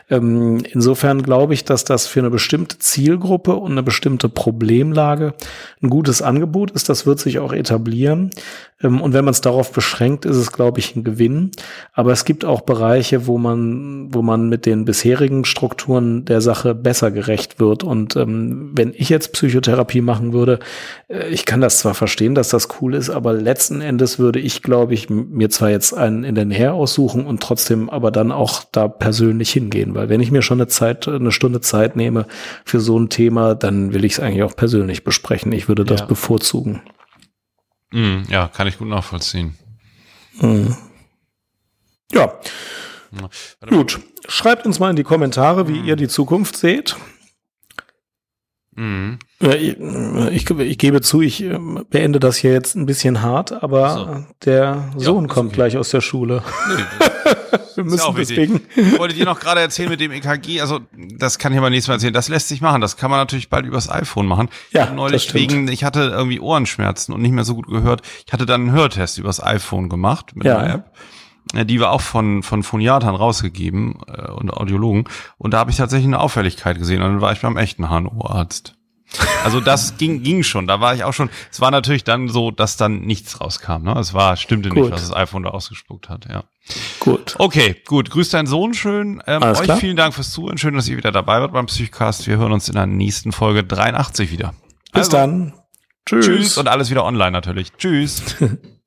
Ähm, 0.08 0.62
insofern 0.72 1.22
glaube 1.22 1.52
ich, 1.52 1.64
dass 1.64 1.84
das 1.84 2.06
für 2.06 2.20
eine 2.20 2.30
bestimmte 2.30 2.78
Zielgruppe 2.78 3.56
und 3.56 3.72
eine 3.72 3.82
bestimmte 3.82 4.30
Problemlage 4.30 5.34
ein 5.82 5.90
gutes 5.90 6.22
Angebot 6.22 6.70
ist. 6.70 6.88
Das 6.88 7.04
wird 7.04 7.20
sich 7.20 7.40
auch 7.40 7.52
etablieren. 7.52 8.30
Ähm, 8.82 9.00
und 9.00 9.12
wenn 9.12 9.24
man 9.24 9.32
es 9.32 9.40
darauf 9.40 9.72
beschränkt, 9.72 10.24
ist 10.24 10.36
es, 10.36 10.52
glaube 10.52 10.78
ich, 10.78 10.94
ein 10.94 11.04
Gewinn. 11.04 11.50
Aber 11.92 12.12
es 12.12 12.24
gibt 12.24 12.44
auch 12.44 12.60
Bereiche, 12.62 13.26
wo 13.26 13.38
man, 13.38 14.12
wo 14.12 14.22
man 14.22 14.48
mit 14.48 14.66
den 14.66 14.84
bisherigen 14.84 15.44
Strukturen 15.44 16.24
der 16.24 16.40
Sache 16.40 16.74
besser 16.74 17.10
gerecht 17.10 17.60
wird. 17.60 17.82
Und 17.82 18.16
ähm, 18.16 18.70
wenn 18.74 18.92
ich 18.96 19.08
jetzt 19.08 19.32
Psychotherapie 19.32 20.00
machen 20.00 20.32
würde, 20.32 20.58
äh, 21.08 21.28
ich 21.28 21.44
kann 21.44 21.60
das 21.60 21.78
zwar 21.80 21.94
verstehen, 21.94 22.34
dass 22.34 22.48
das 22.48 22.68
cool 22.80 22.94
ist, 22.94 23.10
aber 23.10 23.32
letzten 23.32 23.80
Endes 23.80 24.18
würde 24.18 24.38
ich, 24.38 24.62
glaube 24.62 24.94
ich, 24.94 25.10
mir 25.10 25.50
zwar 25.50 25.70
jetzt 25.70 25.92
einen 25.94 26.24
in 26.24 26.34
der 26.34 26.44
Nähe 26.44 26.72
aussuchen 26.72 27.26
und 27.26 27.42
trotzdem 27.42 27.90
aber 27.90 28.10
dann 28.10 28.32
auch 28.32 28.64
da 28.70 28.88
persönlich 28.88 29.50
hingehen. 29.50 29.94
Weil 29.94 30.08
wenn 30.08 30.20
ich 30.20 30.30
mir 30.30 30.42
schon 30.42 30.60
eine 30.60 30.68
Zeit, 30.68 31.08
eine 31.08 31.32
Stunde 31.32 31.60
Zeit 31.60 31.96
nehme 31.96 32.26
für 32.64 32.80
so 32.80 32.98
ein 32.98 33.08
Thema, 33.08 33.54
dann 33.54 33.92
will 33.92 34.04
ich 34.04 34.12
es 34.12 34.20
eigentlich 34.20 34.42
auch 34.42 34.56
persönlich 34.56 35.04
besprechen. 35.04 35.52
Ich 35.52 35.68
würde 35.68 35.84
das 35.84 36.00
Ja. 36.00 36.06
bevorzugen. 36.06 36.82
Mm, 37.92 38.22
ja, 38.28 38.48
kann 38.48 38.66
ich 38.66 38.78
gut 38.78 38.88
nachvollziehen. 38.88 39.56
Mhm. 40.40 40.76
Ja, 42.12 42.38
mal. 43.10 43.30
gut. 43.68 44.00
Schreibt 44.28 44.66
uns 44.66 44.78
mal 44.78 44.90
in 44.90 44.96
die 44.96 45.04
Kommentare, 45.04 45.68
wie 45.68 45.80
ihr 45.80 45.96
die 45.96 46.08
Zukunft 46.08 46.56
seht. 46.56 46.96
Ja, 49.40 49.54
Ich, 49.54 49.76
ich, 50.32 50.50
ich 50.50 50.78
gebe 50.78 51.00
zu, 51.00 51.20
ich 51.20 51.42
ähm, 51.42 51.84
beende 51.90 52.20
das 52.20 52.36
hier 52.36 52.52
jetzt 52.52 52.76
ein 52.76 52.86
bisschen 52.86 53.22
hart, 53.22 53.62
aber 53.62 53.90
So. 53.94 54.24
der 54.44 54.92
Sohn 54.96 55.24
ist 55.26 55.30
kommt 55.32 55.48
okay. 55.48 55.54
gleich 55.56 55.76
aus 55.76 55.90
der 55.90 56.00
Schule. 56.00 56.42
Nee, 56.68 56.82
Wir 57.74 57.84
ja 57.84 57.90
müssen 57.90 58.16
wichtig. 58.16 58.36
deswegen. 58.36 58.60
Ich 58.92 58.98
wollte 58.98 59.14
dir 59.14 59.24
noch 59.24 59.38
gerade 59.38 59.60
erzählen 59.60 59.88
mit 59.88 60.00
dem 60.00 60.10
EKG, 60.10 60.60
also 60.60 60.80
das 61.16 61.38
kann 61.38 61.52
ich 61.52 61.58
aber 61.58 61.70
nächstes 61.70 61.88
Mal 61.88 61.94
erzählen. 61.94 62.12
Das 62.12 62.28
lässt 62.28 62.48
sich 62.48 62.60
machen. 62.60 62.80
Das 62.80 62.96
kann 62.96 63.08
man 63.10 63.20
natürlich 63.20 63.50
bald 63.50 63.66
übers 63.66 63.88
iPhone 63.88 64.26
machen. 64.26 64.48
Ja, 64.72 64.84
Ich 64.86 64.90
neulich 64.92 65.32
wegen, 65.34 65.68
ich 65.68 65.84
hatte 65.84 66.00
irgendwie 66.12 66.40
Ohrenschmerzen 66.40 67.12
und 67.14 67.22
nicht 67.22 67.30
mehr 67.32 67.44
so 67.44 67.54
gut 67.54 67.68
gehört. 67.68 68.02
Ich 68.26 68.32
hatte 68.32 68.46
dann 68.46 68.62
einen 68.62 68.72
Hörtest 68.72 69.18
übers 69.18 69.40
iPhone 69.42 69.88
gemacht 69.88 70.34
mit 70.34 70.46
Ja. 70.46 70.58
einer 70.58 70.74
App. 70.74 70.90
Die 71.54 71.80
war 71.80 71.92
auch 71.92 72.02
von, 72.02 72.42
von 72.42 72.62
Phoniatern 72.62 73.14
rausgegeben 73.14 74.00
äh, 74.06 74.30
und 74.30 74.50
Audiologen. 74.50 75.04
Und 75.38 75.54
da 75.54 75.58
habe 75.58 75.70
ich 75.70 75.76
tatsächlich 75.78 76.06
eine 76.06 76.20
Auffälligkeit 76.20 76.78
gesehen. 76.78 77.02
Und 77.02 77.12
dann 77.12 77.20
war 77.20 77.32
ich 77.32 77.40
beim 77.40 77.56
echten 77.56 77.88
HNO-Arzt. 77.88 78.74
Also 79.42 79.60
das 79.60 79.96
ging, 79.98 80.22
ging 80.22 80.42
schon. 80.42 80.66
Da 80.66 80.80
war 80.80 80.94
ich 80.94 81.04
auch 81.04 81.14
schon. 81.14 81.30
Es 81.50 81.62
war 81.62 81.70
natürlich 81.70 82.04
dann 82.04 82.28
so, 82.28 82.50
dass 82.50 82.76
dann 82.76 83.00
nichts 83.00 83.40
rauskam. 83.40 83.82
Ne? 83.82 83.94
Es 83.98 84.12
war, 84.12 84.36
stimmte 84.36 84.68
Gut. 84.68 84.78
nicht, 84.78 84.92
was 84.92 85.08
das 85.08 85.16
iPhone 85.16 85.44
da 85.44 85.50
ausgespuckt 85.50 86.10
hat. 86.10 86.26
Ja. 86.28 86.44
Gut. 87.00 87.36
Okay, 87.38 87.76
gut. 87.86 88.10
Grüß 88.10 88.28
deinen 88.28 88.46
Sohn 88.46 88.74
schön. 88.74 89.22
Ähm, 89.26 89.42
Alles 89.42 89.60
euch 89.60 89.64
klar. 89.64 89.78
vielen 89.78 89.96
Dank 89.96 90.12
fürs 90.12 90.30
Zuhören. 90.32 90.58
Schön, 90.58 90.74
dass 90.74 90.86
ihr 90.88 90.98
wieder 90.98 91.12
dabei 91.12 91.40
wart 91.40 91.54
beim 91.54 91.64
Psychcast. 91.66 92.26
Wir 92.26 92.36
hören 92.36 92.52
uns 92.52 92.68
in 92.68 92.74
der 92.74 92.86
nächsten 92.86 93.32
Folge 93.32 93.64
83 93.64 94.30
wieder. 94.30 94.52
Bis 94.92 95.06
Also, 95.06 95.12
dann. 95.12 95.54
Tschüss. 96.04 96.58
Und 96.58 96.68
alles 96.68 96.90
wieder 96.90 97.04
online 97.04 97.30
natürlich. 97.32 97.72
Tschüss. 97.72 98.22